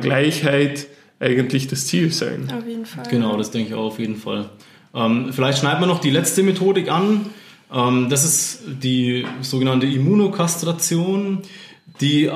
eigentlich 1.20 1.66
das 1.66 1.86
Ziel 1.86 2.12
sein. 2.12 2.52
Auf 2.56 2.66
jeden 2.66 2.86
Fall. 2.86 3.04
Genau, 3.10 3.36
das 3.36 3.50
denke 3.50 3.70
ich 3.70 3.74
auch 3.74 3.86
auf 3.86 3.98
jeden 3.98 4.16
Fall. 4.16 4.50
Ähm, 4.94 5.32
vielleicht 5.32 5.58
schneiden 5.58 5.80
wir 5.80 5.86
noch 5.86 6.00
die 6.00 6.10
letzte 6.10 6.42
Methodik 6.42 6.90
an. 6.90 7.26
Ähm, 7.72 8.08
das 8.08 8.24
ist 8.24 8.62
die 8.66 9.26
sogenannte 9.42 9.86
Immunokastration, 9.86 11.42
die 12.00 12.30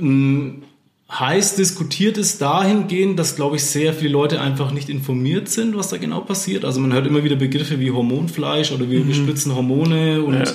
ähm, 0.00 0.62
heiß 1.10 1.54
diskutiert 1.54 2.18
ist 2.18 2.42
dahingehend, 2.42 3.18
dass, 3.18 3.36
glaube 3.36 3.56
ich, 3.56 3.64
sehr 3.64 3.94
viele 3.94 4.10
Leute 4.10 4.40
einfach 4.40 4.72
nicht 4.72 4.88
informiert 4.88 5.48
sind, 5.48 5.76
was 5.76 5.88
da 5.88 5.98
genau 5.98 6.20
passiert. 6.20 6.64
Also 6.64 6.80
man 6.80 6.92
hört 6.92 7.06
immer 7.06 7.22
wieder 7.22 7.36
Begriffe 7.36 7.78
wie 7.78 7.92
Hormonfleisch 7.92 8.72
oder 8.72 8.90
wir, 8.90 9.06
wir 9.06 9.14
spritzen 9.14 9.54
Hormone 9.54 10.22
und 10.22 10.52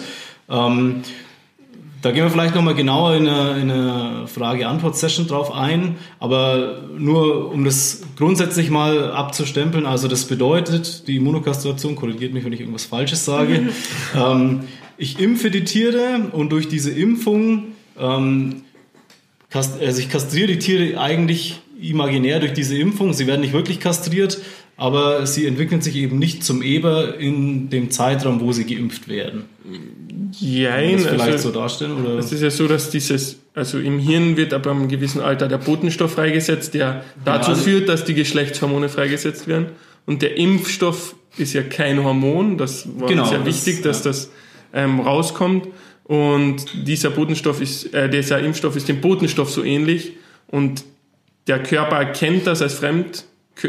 ähm, 0.52 1.02
da 2.02 2.12
gehen 2.12 2.24
wir 2.24 2.32
vielleicht 2.32 2.56
nochmal 2.56 2.74
genauer 2.74 3.16
in 3.16 3.28
einer, 3.28 3.58
in 3.58 3.70
einer 3.70 4.28
Frage-Antwort-Session 4.28 5.28
drauf 5.28 5.54
ein, 5.54 5.98
aber 6.20 6.84
nur 6.98 7.52
um 7.52 7.64
das 7.64 8.02
grundsätzlich 8.18 8.72
mal 8.72 9.12
abzustempeln, 9.12 9.86
also 9.86 10.08
das 10.08 10.26
bedeutet, 10.26 11.08
die 11.08 11.18
Immunokastration, 11.18 11.96
korrigiert 11.96 12.34
mich, 12.34 12.44
wenn 12.44 12.54
ich 12.54 12.62
irgendwas 12.62 12.86
Falsches 12.86 13.24
sage, 13.24 13.70
ähm, 14.16 14.62
ich 14.98 15.20
impfe 15.20 15.52
die 15.52 15.64
Tiere 15.64 16.30
und 16.32 16.52
durch 16.52 16.68
diese 16.68 16.92
Impfung, 16.92 17.74
ähm, 18.00 18.64
kast 19.50 19.80
also 19.80 20.00
ich 20.00 20.10
kastriere 20.10 20.48
die 20.48 20.60
Tiere 20.60 21.00
eigentlich 21.00 21.62
imaginär 21.80 22.40
durch 22.40 22.54
diese 22.54 22.78
Impfung, 22.78 23.14
sie 23.14 23.28
werden 23.28 23.42
nicht 23.42 23.54
wirklich 23.54 23.80
kastriert, 23.80 24.40
aber 24.82 25.28
sie 25.28 25.46
entwickeln 25.46 25.80
sich 25.80 25.96
eben 25.96 26.18
nicht 26.18 26.44
zum 26.44 26.64
Eber 26.64 27.20
in 27.20 27.70
dem 27.70 27.92
Zeitraum, 27.92 28.42
wo 28.42 28.52
sie 28.52 28.66
geimpft 28.66 29.08
werden. 29.08 29.44
Jein, 30.32 30.94
das 30.98 31.06
vielleicht 31.06 31.32
also, 31.34 31.50
so 31.50 31.60
darstellen? 31.60 32.04
Oder? 32.04 32.18
Es 32.18 32.32
ist 32.32 32.42
ja 32.42 32.50
so, 32.50 32.68
dass 32.68 32.90
dieses, 32.90 33.38
also 33.54 33.78
im 33.78 34.00
Hirn 34.00 34.38
wird 34.38 34.56
ab 34.56 34.66
einem 34.66 34.88
gewissen 34.88 35.22
Alter 35.22 35.48
der 35.48 35.60
Botenstoff 35.60 36.14
freigesetzt, 36.14 36.74
der 36.74 37.06
dazu 37.24 37.52
also- 37.52 37.62
führt, 37.62 37.90
dass 37.90 38.06
die 38.06 38.16
Geschlechtshormone 38.16 38.90
freigesetzt 38.90 39.48
werden. 39.48 39.68
Und 40.08 40.24
der 40.24 40.36
Impfstoff 40.36 41.14
ist 41.38 41.54
ja 41.54 41.62
kein 41.62 42.04
Hormon, 42.04 42.58
das 42.58 42.88
war 43.00 43.08
Genau, 43.08 43.26
sehr 43.26 43.38
das- 43.38 43.48
wichtig, 43.68 43.84
dass 43.84 44.00
ja. 44.00 44.10
das 44.10 44.32
ähm, 44.74 45.00
rauskommt. 45.00 45.68
Und 46.06 46.66
dieser 46.88 47.12
Botenstoff 47.12 47.62
ist, 47.62 47.94
äh, 47.94 48.10
dieser 48.10 48.40
Impfstoff 48.40 48.76
ist 48.76 48.90
dem 48.90 49.00
Botenstoff 49.00 49.52
so 49.52 49.64
ähnlich 49.64 50.14
und 50.48 50.84
der 51.46 51.62
Körper 51.62 51.98
erkennt 51.98 52.48
das 52.48 52.64
als 52.64 52.74
Fremd, 52.74 53.26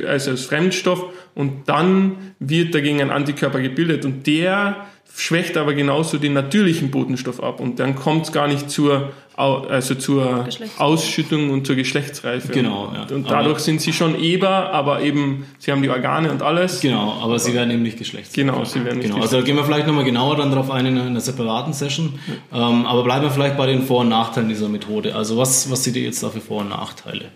also 0.06 0.30
als 0.30 0.44
Fremdstoff 0.46 1.04
und 1.34 1.68
dann 1.68 2.34
wird 2.38 2.74
dagegen 2.74 3.00
ein 3.00 3.10
Antikörper 3.10 3.60
gebildet 3.60 4.04
und 4.04 4.26
der 4.26 4.76
schwächt 5.14 5.58
aber 5.58 5.74
genauso 5.74 6.16
den 6.16 6.32
natürlichen 6.32 6.90
Botenstoff 6.90 7.42
ab 7.42 7.60
und 7.60 7.78
dann 7.78 7.94
kommt 7.94 8.24
es 8.26 8.32
gar 8.32 8.48
nicht 8.48 8.70
zur, 8.70 9.10
also 9.36 9.94
zur. 9.94 10.46
Ausschüttung 10.78 11.50
und 11.50 11.66
zur 11.66 11.76
Geschlechtsreife. 11.76 12.50
Genau, 12.50 12.86
Und, 12.86 12.94
ja. 12.94 13.16
und 13.16 13.26
Aber- 13.26 13.36
dadurch 13.36 13.58
sind 13.58 13.82
sie 13.82 13.92
schon 13.92 14.18
Eber, 14.18 14.72
aber 14.72 15.02
eben, 15.02 15.44
sie 15.58 15.70
haben 15.70 15.82
die 15.82 15.90
Organe 15.90 16.30
und 16.30 16.40
alles. 16.42 16.80
Genau, 16.80 17.18
aber 17.22 17.38
sie 17.38 17.52
werden 17.52 17.70
eben 17.70 17.82
nicht 17.82 17.98
geschlechts. 17.98 18.32
Genau, 18.32 18.64
sie 18.64 18.82
werden 18.86 18.98
nicht 19.00 19.10
Genau, 19.10 19.20
also 19.20 19.36
da 19.36 19.42
gehen 19.42 19.56
wir 19.56 19.64
vielleicht 19.64 19.86
nochmal 19.86 20.04
genauer 20.04 20.36
dann 20.36 20.50
drauf 20.50 20.70
ein 20.70 20.86
in 20.86 20.92
einer, 20.94 21.02
in 21.02 21.08
einer 21.08 21.20
separaten 21.20 21.74
Session. 21.74 22.18
Ähm, 22.52 22.86
aber 22.86 23.02
bleiben 23.04 23.24
wir 23.24 23.30
vielleicht 23.30 23.58
bei 23.58 23.66
den 23.66 23.82
Vor- 23.82 24.00
und 24.00 24.08
Nachteilen 24.08 24.48
dieser 24.48 24.70
Methode. 24.70 25.14
Also 25.14 25.36
was, 25.36 25.70
was 25.70 25.84
seht 25.84 25.96
ihr 25.96 26.02
jetzt 26.02 26.22
da 26.22 26.30
für 26.30 26.40
Vor- 26.40 26.62
und 26.62 26.70
Nachteile? 26.70 27.26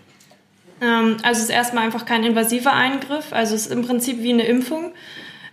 Ähm, 0.81 1.17
also 1.23 1.39
es 1.39 1.45
ist 1.45 1.49
erstmal 1.49 1.83
einfach 1.85 2.05
kein 2.05 2.23
invasiver 2.23 2.73
Eingriff. 2.73 3.31
Also 3.31 3.55
es 3.55 3.67
ist 3.67 3.71
im 3.71 3.85
Prinzip 3.85 4.21
wie 4.21 4.33
eine 4.33 4.45
Impfung. 4.45 4.91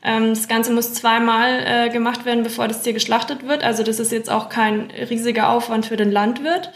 Ähm, 0.03 0.31
das 0.31 0.49
Ganze 0.49 0.73
muss 0.73 0.93
zweimal 0.95 1.65
äh, 1.67 1.89
gemacht 1.91 2.25
werden, 2.25 2.43
bevor 2.43 2.69
das 2.69 2.83
Tier 2.83 2.93
geschlachtet 2.93 3.47
wird. 3.47 3.65
Also 3.65 3.83
das 3.83 3.99
ist 3.99 4.13
jetzt 4.13 4.31
auch 4.31 4.49
kein 4.49 4.91
riesiger 5.11 5.49
Aufwand 5.49 5.87
für 5.87 5.97
den 5.97 6.13
Landwirt. 6.13 6.71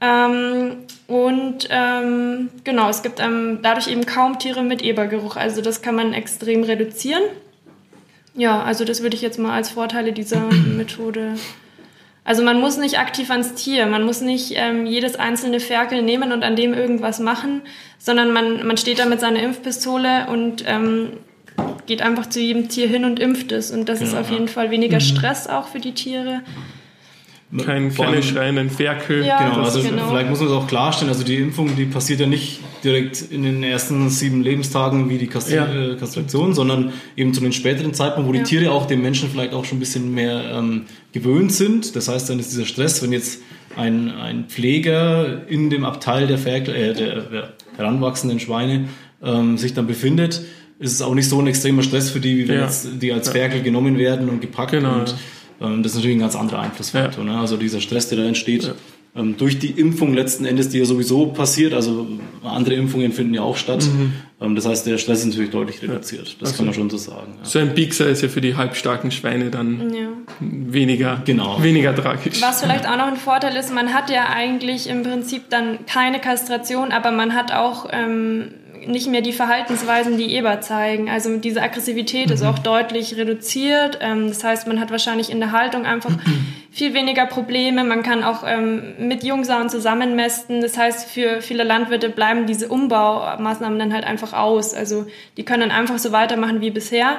Ähm, 0.00 0.78
und 1.06 1.68
ähm, 1.70 2.50
genau, 2.64 2.88
es 2.88 3.02
gibt 3.02 3.20
ähm, 3.20 3.60
dadurch 3.62 3.88
eben 3.88 4.06
kaum 4.06 4.38
Tiere 4.38 4.62
mit 4.62 4.82
Ebergeruch. 4.82 5.36
Also 5.36 5.60
das 5.60 5.82
kann 5.82 5.94
man 5.94 6.12
extrem 6.12 6.64
reduzieren. 6.64 7.22
Ja, 8.34 8.62
also 8.62 8.84
das 8.84 9.02
würde 9.02 9.14
ich 9.14 9.22
jetzt 9.22 9.38
mal 9.38 9.54
als 9.54 9.70
Vorteile 9.70 10.12
dieser 10.12 10.40
Methode 10.76 11.34
also 12.24 12.44
man 12.44 12.60
muss 12.60 12.76
nicht 12.76 12.98
aktiv 12.98 13.30
ans 13.30 13.54
Tier, 13.54 13.86
man 13.86 14.04
muss 14.04 14.20
nicht 14.20 14.52
ähm, 14.54 14.86
jedes 14.86 15.16
einzelne 15.16 15.58
Ferkel 15.58 16.02
nehmen 16.02 16.32
und 16.32 16.44
an 16.44 16.54
dem 16.54 16.72
irgendwas 16.72 17.18
machen, 17.18 17.62
sondern 17.98 18.32
man, 18.32 18.64
man 18.66 18.76
steht 18.76 19.00
da 19.00 19.06
mit 19.06 19.20
seiner 19.20 19.42
Impfpistole 19.42 20.28
und 20.28 20.64
ähm, 20.66 21.14
geht 21.86 22.00
einfach 22.00 22.26
zu 22.28 22.40
jedem 22.40 22.68
Tier 22.68 22.86
hin 22.86 23.04
und 23.04 23.18
impft 23.18 23.50
es. 23.50 23.72
Und 23.72 23.88
das 23.88 24.00
ist 24.00 24.10
Genau, 24.10 24.20
auf 24.20 24.28
ja. 24.28 24.34
jeden 24.34 24.48
Fall 24.48 24.70
weniger 24.70 25.00
Stress 25.00 25.48
auch 25.48 25.66
für 25.66 25.80
die 25.80 25.92
Tiere. 25.94 26.42
Kein, 27.58 27.94
keine 27.94 28.22
schreienden 28.22 28.70
Ferkel. 28.70 29.24
Ja. 29.26 29.50
Genau, 29.50 29.62
also 29.64 29.82
genau. 29.82 30.08
vielleicht 30.08 30.30
muss 30.30 30.38
man 30.40 30.48
es 30.48 30.54
auch 30.54 30.66
klarstellen, 30.66 31.12
also 31.12 31.22
die 31.22 31.36
Impfung, 31.36 31.76
die 31.76 31.84
passiert 31.84 32.20
ja 32.20 32.26
nicht 32.26 32.60
direkt 32.82 33.20
in 33.30 33.42
den 33.42 33.62
ersten 33.62 34.08
sieben 34.08 34.42
Lebenstagen 34.42 35.10
wie 35.10 35.18
die 35.18 35.26
Kastri 35.26 35.56
Ja. 35.56 35.66
äh, 35.72 35.96
Kastration, 35.96 36.54
sondern 36.54 36.92
eben 37.16 37.34
zu 37.34 37.40
den 37.42 37.52
späteren 37.52 37.92
Zeitpunkt, 37.92 38.26
wo 38.28 38.32
die 38.32 38.38
Ja. 38.38 38.44
Tiere 38.44 38.72
auch 38.72 38.86
dem 38.86 39.02
Menschen 39.02 39.28
vielleicht 39.28 39.52
auch 39.52 39.66
schon 39.66 39.76
ein 39.76 39.80
bisschen 39.80 40.14
mehr 40.14 40.42
ähm, 40.54 40.84
gewöhnt 41.12 41.52
sind. 41.52 41.94
Das 41.94 42.08
heißt, 42.08 42.30
dann 42.30 42.38
ist 42.38 42.52
dieser 42.52 42.64
Stress, 42.64 43.02
wenn 43.02 43.12
jetzt 43.12 43.40
ein, 43.76 44.10
ein 44.10 44.46
Pfleger 44.48 45.46
in 45.48 45.68
dem 45.68 45.84
Abteil 45.84 46.26
der, 46.26 46.38
Ferkel, 46.38 46.74
äh, 46.74 46.94
der, 46.94 47.20
der 47.20 47.52
heranwachsenden 47.76 48.40
Schweine 48.40 48.88
ähm, 49.22 49.58
sich 49.58 49.74
dann 49.74 49.86
befindet, 49.86 50.40
ist 50.78 50.92
es 50.94 51.02
auch 51.02 51.14
nicht 51.14 51.28
so 51.28 51.38
ein 51.38 51.46
extremer 51.46 51.82
Stress 51.82 52.10
für 52.10 52.18
die, 52.20 52.38
wie 52.38 52.48
wenn 52.48 52.56
Ja. 52.56 52.64
jetzt 52.64 52.88
die 53.00 53.12
als 53.12 53.28
Ferkel 53.28 53.62
genommen 53.62 53.98
werden 53.98 54.28
und 54.28 54.40
gepackt 54.40 54.72
Genau, 54.72 55.00
und 55.00 55.14
ähm, 55.62 55.82
das 55.82 55.92
ist 55.92 55.98
natürlich 55.98 56.16
ein 56.16 56.20
ganz 56.20 56.36
anderer 56.36 56.60
Einflussfaktor. 56.60 57.24
Ja. 57.24 57.32
Ne? 57.34 57.38
Also 57.40 57.56
dieser 57.56 57.80
Stress, 57.80 58.08
der 58.08 58.18
da 58.18 58.24
entsteht, 58.24 58.74
ähm, 59.14 59.36
durch 59.36 59.58
die 59.58 59.70
Impfung 59.72 60.14
letzten 60.14 60.46
Endes, 60.46 60.70
die 60.70 60.78
ja 60.78 60.86
sowieso 60.86 61.26
passiert, 61.26 61.74
also 61.74 62.06
andere 62.42 62.74
Impfungen 62.76 63.12
finden 63.12 63.34
ja 63.34 63.42
auch 63.42 63.58
statt. 63.58 63.84
Mhm. 63.84 64.12
Ähm, 64.40 64.54
das 64.56 64.64
heißt, 64.66 64.86
der 64.86 64.96
Stress 64.96 65.20
ist 65.20 65.26
natürlich 65.26 65.50
deutlich 65.50 65.82
reduziert. 65.82 66.36
Das 66.40 66.56
kann 66.56 66.64
man 66.64 66.74
schon 66.74 66.88
so 66.88 66.96
sagen. 66.96 67.34
Ja. 67.38 67.44
So 67.44 67.58
ein 67.58 67.74
Piekser 67.74 68.06
ist 68.08 68.22
ja 68.22 68.28
für 68.28 68.40
die 68.40 68.56
halbstarken 68.56 69.10
Schweine 69.10 69.50
dann 69.50 69.92
Ja. 69.92 70.08
weniger, 70.40 71.20
Genau. 71.26 71.62
weniger 71.62 71.94
tragisch. 71.94 72.40
Was 72.40 72.62
vielleicht 72.62 72.88
auch 72.88 72.96
noch 72.96 73.06
ein 73.08 73.16
Vorteil 73.16 73.54
ist, 73.56 73.72
man 73.74 73.92
hat 73.92 74.08
ja 74.10 74.28
eigentlich 74.30 74.88
im 74.88 75.02
Prinzip 75.02 75.42
dann 75.50 75.84
keine 75.84 76.18
Kastration, 76.18 76.90
aber 76.90 77.10
man 77.12 77.34
hat 77.34 77.52
auch 77.52 77.88
ähm, 77.92 78.48
nicht 78.86 79.08
mehr 79.08 79.20
die 79.20 79.32
Verhaltensweisen, 79.32 80.16
die 80.16 80.34
Eber 80.34 80.60
zeigen. 80.60 81.08
Also 81.10 81.36
diese 81.36 81.62
Aggressivität 81.62 82.30
ist 82.30 82.42
auch 82.42 82.58
deutlich 82.58 83.16
reduziert. 83.16 83.98
Ähm, 84.00 84.28
das 84.28 84.44
heißt, 84.44 84.66
man 84.66 84.80
hat 84.80 84.90
wahrscheinlich 84.90 85.30
in 85.30 85.40
der 85.40 85.52
Haltung 85.52 85.86
einfach 85.86 86.12
viel 86.70 86.94
weniger 86.94 87.26
Probleme. 87.26 87.84
Man 87.84 88.02
kann 88.02 88.24
auch 88.24 88.44
ähm, 88.46 88.94
mit 88.98 89.24
Jungsauen 89.24 89.68
zusammenmästen. 89.68 90.60
Das 90.60 90.76
heißt, 90.78 91.08
für 91.10 91.42
viele 91.42 91.64
Landwirte 91.64 92.08
bleiben 92.08 92.46
diese 92.46 92.68
Umbaumaßnahmen 92.68 93.78
dann 93.78 93.92
halt 93.92 94.04
einfach 94.04 94.32
aus. 94.32 94.74
Also 94.74 95.06
die 95.36 95.44
können 95.44 95.68
dann 95.68 95.70
einfach 95.70 95.98
so 95.98 96.12
weitermachen 96.12 96.60
wie 96.60 96.70
bisher. 96.70 97.18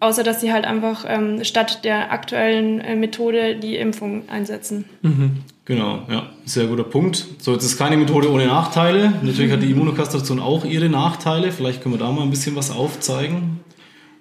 außer 0.00 0.22
dass 0.22 0.40
sie 0.40 0.52
halt 0.52 0.64
einfach 0.64 1.04
ähm, 1.08 1.42
statt 1.44 1.84
der 1.84 2.12
aktuellen 2.12 2.80
äh, 2.80 2.94
Methode 2.94 3.56
die 3.56 3.76
Impfung 3.76 4.28
einsetzen. 4.28 4.84
Mhm. 5.02 5.42
Genau, 5.68 6.06
ja, 6.10 6.30
sehr 6.46 6.66
guter 6.66 6.82
Punkt. 6.82 7.26
So, 7.40 7.52
jetzt 7.52 7.62
ist 7.62 7.76
keine 7.76 7.98
Methode 7.98 8.32
ohne 8.32 8.46
Nachteile. 8.46 9.12
Natürlich 9.22 9.52
hat 9.52 9.60
die 9.60 9.70
Immunokastration 9.70 10.40
auch 10.40 10.64
ihre 10.64 10.88
Nachteile. 10.88 11.52
Vielleicht 11.52 11.82
können 11.82 11.94
wir 11.94 11.98
da 11.98 12.10
mal 12.10 12.22
ein 12.22 12.30
bisschen 12.30 12.56
was 12.56 12.70
aufzeigen. 12.70 13.60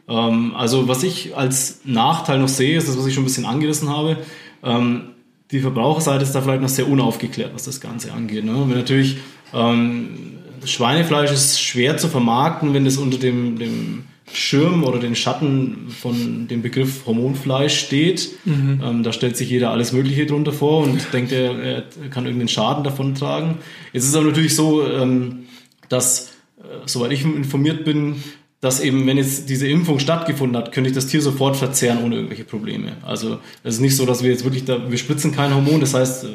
Ähm, 0.10 0.54
also, 0.58 0.90
was 0.90 1.04
ich 1.04 1.38
als 1.38 1.80
Nachteil 1.86 2.40
noch 2.40 2.50
sehe, 2.50 2.78
ist 2.78 2.90
das, 2.90 2.98
was 2.98 3.06
ich 3.06 3.14
schon 3.14 3.24
ein 3.24 3.28
bisschen 3.28 3.46
angerissen 3.46 3.88
habe. 3.88 4.18
Ähm, 4.62 5.12
die 5.52 5.62
Verbraucherseite 5.62 6.24
ist 6.24 6.36
da 6.36 6.42
vielleicht 6.42 6.62
noch 6.62 6.68
sehr 6.68 6.90
unaufgeklärt, 6.90 7.54
was 7.54 7.64
das 7.64 7.80
Ganze 7.80 8.12
angeht. 8.12 8.44
Ne? 8.44 8.66
Wenn 8.68 8.78
natürlich 8.78 9.20
ähm, 9.54 10.34
Schweinefleisch 10.66 11.32
ist 11.32 11.62
schwer 11.62 11.96
zu 11.96 12.10
vermarkten, 12.10 12.74
wenn 12.74 12.84
das 12.84 12.98
unter 12.98 13.20
dem, 13.20 13.58
dem 13.58 14.04
Schirm 14.34 14.84
oder 14.84 15.00
den 15.00 15.16
Schatten 15.16 15.88
von 15.90 16.48
dem 16.48 16.62
Begriff 16.62 17.06
Hormonfleisch 17.06 17.80
steht. 17.80 18.30
Mhm. 18.46 18.82
Ähm, 18.84 19.04
da 19.04 19.14
stellt 19.14 19.38
sich 19.38 19.50
jeder 19.50 19.72
alles 19.72 19.94
Mögliche 19.94 20.26
drunter 20.26 20.52
vor 20.52 20.84
und 20.84 21.14
denkt, 21.14 21.32
er, 21.32 21.58
er 21.58 21.82
kann 22.10 22.26
irgendeinen 22.26 22.50
Schaden 22.50 22.84
davon 22.84 23.16
tragen. 23.16 23.60
Jetzt 23.94 24.04
ist 24.04 24.10
es 24.10 24.16
aber 24.16 24.26
natürlich 24.26 24.56
so, 24.56 24.86
ähm, 24.86 25.46
dass, 25.90 26.34
äh, 26.60 26.64
soweit 26.86 27.12
ich 27.14 27.24
informiert 27.24 27.86
bin, 27.86 28.16
dass 28.60 28.80
eben, 28.80 29.06
wenn 29.08 29.18
jetzt 29.18 29.50
diese 29.50 29.68
Impfung 29.68 30.00
stattgefunden 30.00 30.58
hat, 30.58 30.72
könnte 30.72 30.90
ich 30.90 30.96
das 30.96 31.08
Tier 31.08 31.22
sofort 31.22 31.56
verzehren 31.56 32.04
ohne 32.04 32.16
irgendwelche 32.16 32.44
Probleme. 32.44 32.98
Also 33.04 33.40
es 33.64 33.76
ist 33.76 33.82
nicht 33.82 33.96
so, 33.96 34.06
dass 34.06 34.24
wir 34.24 34.32
jetzt 34.32 34.44
wirklich 34.44 34.66
da, 34.66 34.90
wir 34.90 34.98
spritzen 34.98 35.32
kein 35.32 35.54
Hormon, 35.54 35.80
das 35.80 35.94
heißt, 35.94 36.26
äh, 36.26 36.28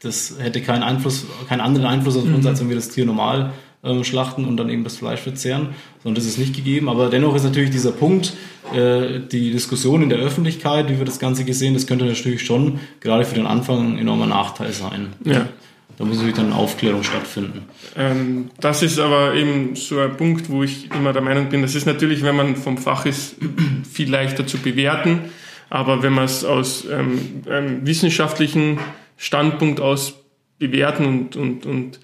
das 0.00 0.34
hätte 0.38 0.60
keinen 0.60 0.82
Einfluss, 0.82 1.26
keinen 1.48 1.60
anderen 1.60 1.86
Einfluss 1.86 2.16
auf 2.16 2.24
uns, 2.24 2.42
mhm. 2.42 2.46
als 2.46 2.60
wenn 2.60 2.68
wir 2.68 2.76
das 2.76 2.90
Tier 2.90 3.04
normal 3.04 3.52
ähm, 3.84 4.04
schlachten 4.04 4.44
und 4.44 4.56
dann 4.56 4.68
eben 4.68 4.84
das 4.84 4.96
Fleisch 4.96 5.20
verzehren, 5.20 5.70
sondern 6.02 6.16
das 6.16 6.26
ist 6.26 6.38
nicht 6.38 6.54
gegeben. 6.54 6.88
Aber 6.88 7.10
dennoch 7.10 7.34
ist 7.34 7.44
natürlich 7.44 7.70
dieser 7.70 7.92
Punkt, 7.92 8.34
äh, 8.74 9.20
die 9.20 9.52
Diskussion 9.52 10.02
in 10.02 10.08
der 10.08 10.18
Öffentlichkeit, 10.18 10.88
wie 10.88 10.98
wir 10.98 11.04
das 11.04 11.18
Ganze 11.18 11.44
gesehen, 11.44 11.74
das 11.74 11.86
könnte 11.86 12.04
natürlich 12.04 12.44
schon 12.44 12.80
gerade 13.00 13.24
für 13.24 13.34
den 13.34 13.46
Anfang 13.46 13.94
ein 13.94 13.98
enormer 13.98 14.26
Nachteil 14.26 14.72
sein. 14.72 15.14
Ja. 15.24 15.48
Da 15.96 16.04
muss 16.04 16.16
natürlich 16.16 16.36
dann 16.36 16.52
Aufklärung 16.52 17.02
stattfinden. 17.02 17.62
Ähm, 17.96 18.50
das 18.60 18.82
ist 18.82 19.00
aber 19.00 19.34
eben 19.34 19.74
so 19.74 19.98
ein 19.98 20.16
Punkt, 20.16 20.48
wo 20.48 20.62
ich 20.62 20.90
immer 20.92 21.12
der 21.12 21.22
Meinung 21.22 21.48
bin, 21.48 21.62
das 21.62 21.74
ist 21.74 21.86
natürlich, 21.86 22.22
wenn 22.22 22.36
man 22.36 22.54
vom 22.54 22.78
Fach 22.78 23.04
ist, 23.04 23.36
viel 23.90 24.08
leichter 24.08 24.46
zu 24.46 24.58
bewerten. 24.58 25.22
Aber 25.70 26.02
wenn 26.02 26.12
man 26.12 26.24
es 26.24 26.44
aus 26.44 26.86
ähm, 26.90 27.42
einem 27.48 27.86
wissenschaftlichen 27.86 28.78
Standpunkt 29.16 29.80
aus 29.80 30.14
bewerten 30.58 31.04
und, 31.04 31.36
und, 31.36 31.66
und 31.66 32.00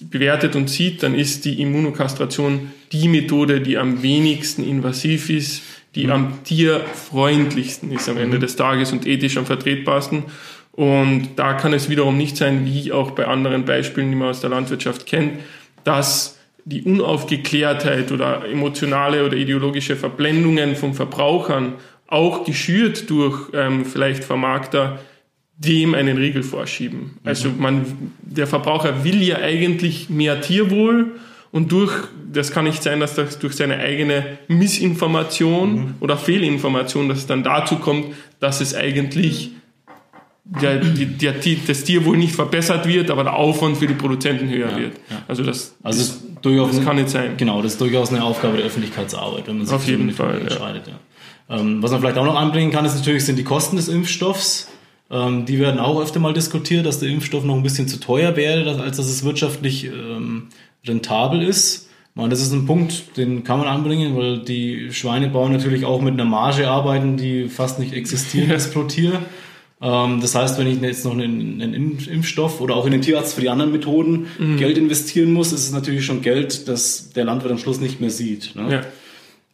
bewertet 0.00 0.54
und 0.54 0.68
sieht, 0.68 1.02
dann 1.02 1.14
ist 1.14 1.44
die 1.44 1.60
Immunokastration 1.60 2.72
die 2.92 3.08
Methode, 3.08 3.60
die 3.60 3.78
am 3.78 4.02
wenigsten 4.02 4.68
invasiv 4.68 5.30
ist, 5.30 5.62
die 5.94 6.06
mhm. 6.06 6.12
am 6.12 6.44
tierfreundlichsten 6.44 7.90
ist 7.90 8.08
am 8.08 8.18
Ende 8.18 8.36
mhm. 8.36 8.42
des 8.42 8.56
Tages 8.56 8.92
und 8.92 9.06
ethisch 9.06 9.36
am 9.36 9.46
vertretbarsten. 9.46 10.24
Und 10.72 11.30
da 11.36 11.54
kann 11.54 11.72
es 11.72 11.88
wiederum 11.88 12.16
nicht 12.16 12.36
sein, 12.36 12.64
wie 12.64 12.92
auch 12.92 13.12
bei 13.12 13.26
anderen 13.26 13.64
Beispielen, 13.64 14.10
die 14.10 14.16
man 14.16 14.28
aus 14.28 14.40
der 14.40 14.50
Landwirtschaft 14.50 15.06
kennt, 15.06 15.40
dass 15.84 16.38
die 16.64 16.82
Unaufgeklärtheit 16.82 18.12
oder 18.12 18.48
emotionale 18.48 19.24
oder 19.24 19.36
ideologische 19.36 19.96
Verblendungen 19.96 20.76
von 20.76 20.94
Verbrauchern 20.94 21.74
auch 22.06 22.44
geschürt 22.44 23.10
durch 23.10 23.48
ähm, 23.54 23.84
vielleicht 23.84 24.22
Vermarkter 24.22 25.00
dem 25.64 25.94
einen 25.94 26.16
Riegel 26.16 26.42
vorschieben. 26.42 27.18
Also 27.24 27.48
mhm. 27.48 27.60
man, 27.60 27.86
der 28.20 28.46
Verbraucher 28.46 29.04
will 29.04 29.22
ja 29.22 29.36
eigentlich 29.36 30.10
mehr 30.10 30.40
Tierwohl 30.40 31.12
und 31.52 31.70
durch, 31.70 31.92
das 32.32 32.50
kann 32.50 32.64
nicht 32.64 32.82
sein, 32.82 33.00
dass 33.00 33.14
das 33.14 33.38
durch 33.38 33.54
seine 33.54 33.78
eigene 33.78 34.38
Missinformation 34.48 35.74
mhm. 35.74 35.94
oder 36.00 36.16
Fehlinformation, 36.16 37.08
dass 37.08 37.18
es 37.18 37.26
dann 37.26 37.42
dazu 37.42 37.76
kommt, 37.76 38.06
dass 38.40 38.60
es 38.60 38.74
eigentlich 38.74 39.50
der, 40.44 40.76
der, 40.76 41.32
der, 41.32 41.56
das 41.66 41.84
Tierwohl 41.84 42.16
nicht 42.16 42.34
verbessert 42.34 42.86
wird, 42.86 43.10
aber 43.10 43.22
der 43.22 43.34
Aufwand 43.34 43.76
für 43.76 43.86
die 43.86 43.94
Produzenten 43.94 44.48
höher 44.48 44.70
ja, 44.70 44.76
wird. 44.76 44.92
Ja. 45.08 45.22
Also 45.28 45.44
das, 45.44 45.76
also 45.82 46.00
das, 46.00 46.42
durchaus 46.42 46.74
das 46.74 46.84
kann 46.84 46.96
nicht 46.96 47.10
sein. 47.10 47.36
Genau, 47.36 47.62
das 47.62 47.72
ist 47.72 47.80
durchaus 47.80 48.10
eine 48.10 48.24
Aufgabe 48.24 48.56
der 48.56 48.66
Öffentlichkeitsarbeit, 48.66 49.46
wenn 49.46 49.58
man 49.58 49.66
sich 49.66 49.74
Auf 49.74 49.86
jeden 49.86 50.10
Fall, 50.10 50.40
entscheidet. 50.40 50.88
Ja. 50.88 51.58
Ähm, 51.58 51.82
was 51.82 51.92
man 51.92 52.00
vielleicht 52.00 52.18
auch 52.18 52.24
noch 52.24 52.34
anbringen 52.34 52.72
kann, 52.72 52.84
ist 52.84 52.96
natürlich 52.96 53.24
sind 53.24 53.38
die 53.38 53.44
Kosten 53.44 53.76
des 53.76 53.88
Impfstoffs. 53.88 54.68
Ähm, 55.12 55.44
die 55.44 55.58
werden 55.58 55.78
auch 55.78 56.00
öfter 56.00 56.18
mal 56.18 56.32
diskutiert, 56.32 56.86
dass 56.86 56.98
der 56.98 57.10
Impfstoff 57.10 57.44
noch 57.44 57.54
ein 57.54 57.62
bisschen 57.62 57.86
zu 57.86 58.00
teuer 58.00 58.34
wäre, 58.34 58.80
als 58.80 58.96
dass 58.96 59.08
es 59.08 59.22
wirtschaftlich 59.24 59.84
ähm, 59.84 60.48
rentabel 60.86 61.42
ist. 61.42 61.90
Man, 62.14 62.30
das 62.30 62.40
ist 62.40 62.52
ein 62.52 62.66
Punkt, 62.66 63.16
den 63.16 63.44
kann 63.44 63.58
man 63.58 63.68
anbringen, 63.68 64.16
weil 64.16 64.38
die 64.38 64.92
Schweinebauern 64.92 65.52
natürlich 65.52 65.84
auch 65.84 66.00
mit 66.00 66.14
einer 66.14 66.24
Marge 66.24 66.68
arbeiten, 66.68 67.16
die 67.16 67.48
fast 67.48 67.78
nicht 67.78 67.92
existiert 67.92 68.50
ist 68.50 68.72
pro 68.74 68.84
Tier. 68.84 69.20
Ähm, 69.82 70.20
das 70.22 70.34
heißt, 70.34 70.58
wenn 70.58 70.66
ich 70.66 70.80
jetzt 70.80 71.04
noch 71.04 71.12
einen, 71.12 71.60
einen, 71.60 71.98
Impfstoff 71.98 72.60
oder 72.62 72.76
auch 72.76 72.86
in 72.86 72.92
den 72.92 73.02
Tierarzt 73.02 73.34
für 73.34 73.40
die 73.42 73.50
anderen 73.50 73.72
Methoden 73.72 74.28
mhm. 74.38 74.56
Geld 74.56 74.78
investieren 74.78 75.32
muss, 75.32 75.52
ist 75.52 75.64
es 75.64 75.72
natürlich 75.72 76.06
schon 76.06 76.22
Geld, 76.22 76.68
das 76.68 77.10
der 77.12 77.24
Landwirt 77.24 77.52
am 77.52 77.58
Schluss 77.58 77.80
nicht 77.80 78.00
mehr 78.00 78.10
sieht. 78.10 78.54
Ne? 78.54 78.72
Ja. 78.72 78.80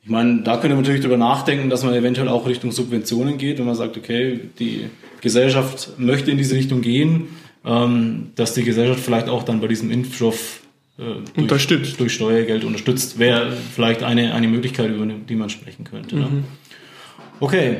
Ich 0.09 0.13
meine, 0.13 0.41
da 0.41 0.57
könnte 0.57 0.75
man 0.75 0.85
natürlich 0.85 1.03
darüber 1.03 1.19
nachdenken, 1.19 1.69
dass 1.69 1.85
man 1.85 1.93
eventuell 1.93 2.29
auch 2.29 2.47
Richtung 2.47 2.73
Subventionen 2.73 3.37
geht, 3.37 3.59
wenn 3.59 3.67
man 3.67 3.75
sagt, 3.75 3.95
okay, 3.99 4.41
die 4.59 4.87
Gesellschaft 5.21 5.99
möchte 5.99 6.31
in 6.31 6.39
diese 6.39 6.55
Richtung 6.55 6.81
gehen, 6.81 7.29
ähm, 7.63 8.31
dass 8.35 8.55
die 8.55 8.65
Gesellschaft 8.65 9.01
vielleicht 9.01 9.29
auch 9.29 9.43
dann 9.43 9.61
bei 9.61 9.67
diesem 9.67 9.91
Impfstoff 9.91 10.61
äh, 10.97 11.03
durch, 11.03 11.37
unterstützt. 11.37 12.01
durch 12.01 12.15
Steuergeld 12.15 12.65
unterstützt, 12.65 13.19
wäre 13.19 13.53
vielleicht 13.53 14.03
eine, 14.03 14.33
eine 14.33 14.49
Möglichkeit, 14.49 14.89
über 14.89 15.05
die 15.05 15.35
man 15.37 15.51
sprechen 15.51 15.85
könnte. 15.85 16.17
Ne? 16.17 16.23
Mhm. 16.23 16.37
Ne? 16.37 16.45
Okay, 17.41 17.77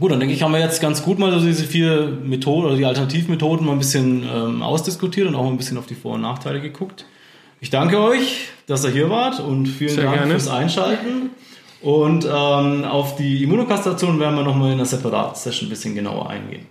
gut, 0.00 0.10
dann 0.10 0.20
denke 0.20 0.34
ich, 0.34 0.42
haben 0.42 0.52
wir 0.52 0.60
jetzt 0.60 0.80
ganz 0.80 1.02
gut 1.02 1.18
mal 1.18 1.38
so 1.38 1.46
diese 1.46 1.64
vier 1.64 2.18
Methoden 2.24 2.64
oder 2.64 2.76
die 2.76 2.86
Alternativmethoden 2.86 3.66
mal 3.66 3.72
ein 3.72 3.78
bisschen 3.78 4.22
ähm, 4.22 4.62
ausdiskutiert 4.62 5.28
und 5.28 5.34
auch 5.34 5.46
ein 5.46 5.58
bisschen 5.58 5.76
auf 5.76 5.84
die 5.84 5.96
Vor- 5.96 6.14
und 6.14 6.22
Nachteile 6.22 6.62
geguckt. 6.62 7.04
Ich 7.60 7.68
danke 7.68 8.00
euch, 8.00 8.48
dass 8.66 8.86
ihr 8.86 8.90
hier 8.90 9.10
wart 9.10 9.38
und 9.38 9.66
vielen 9.66 9.90
Sehr 9.90 10.04
Dank 10.04 10.16
gerne. 10.16 10.30
fürs 10.30 10.48
Einschalten. 10.48 11.28
Und 11.80 12.24
ähm, 12.24 12.84
auf 12.84 13.16
die 13.16 13.44
Immunokastration 13.44 14.18
werden 14.18 14.36
wir 14.36 14.42
nochmal 14.42 14.68
in 14.68 14.74
einer 14.74 14.84
separaten 14.84 15.36
Session 15.36 15.68
ein 15.68 15.70
bisschen 15.70 15.94
genauer 15.94 16.28
eingehen. 16.28 16.66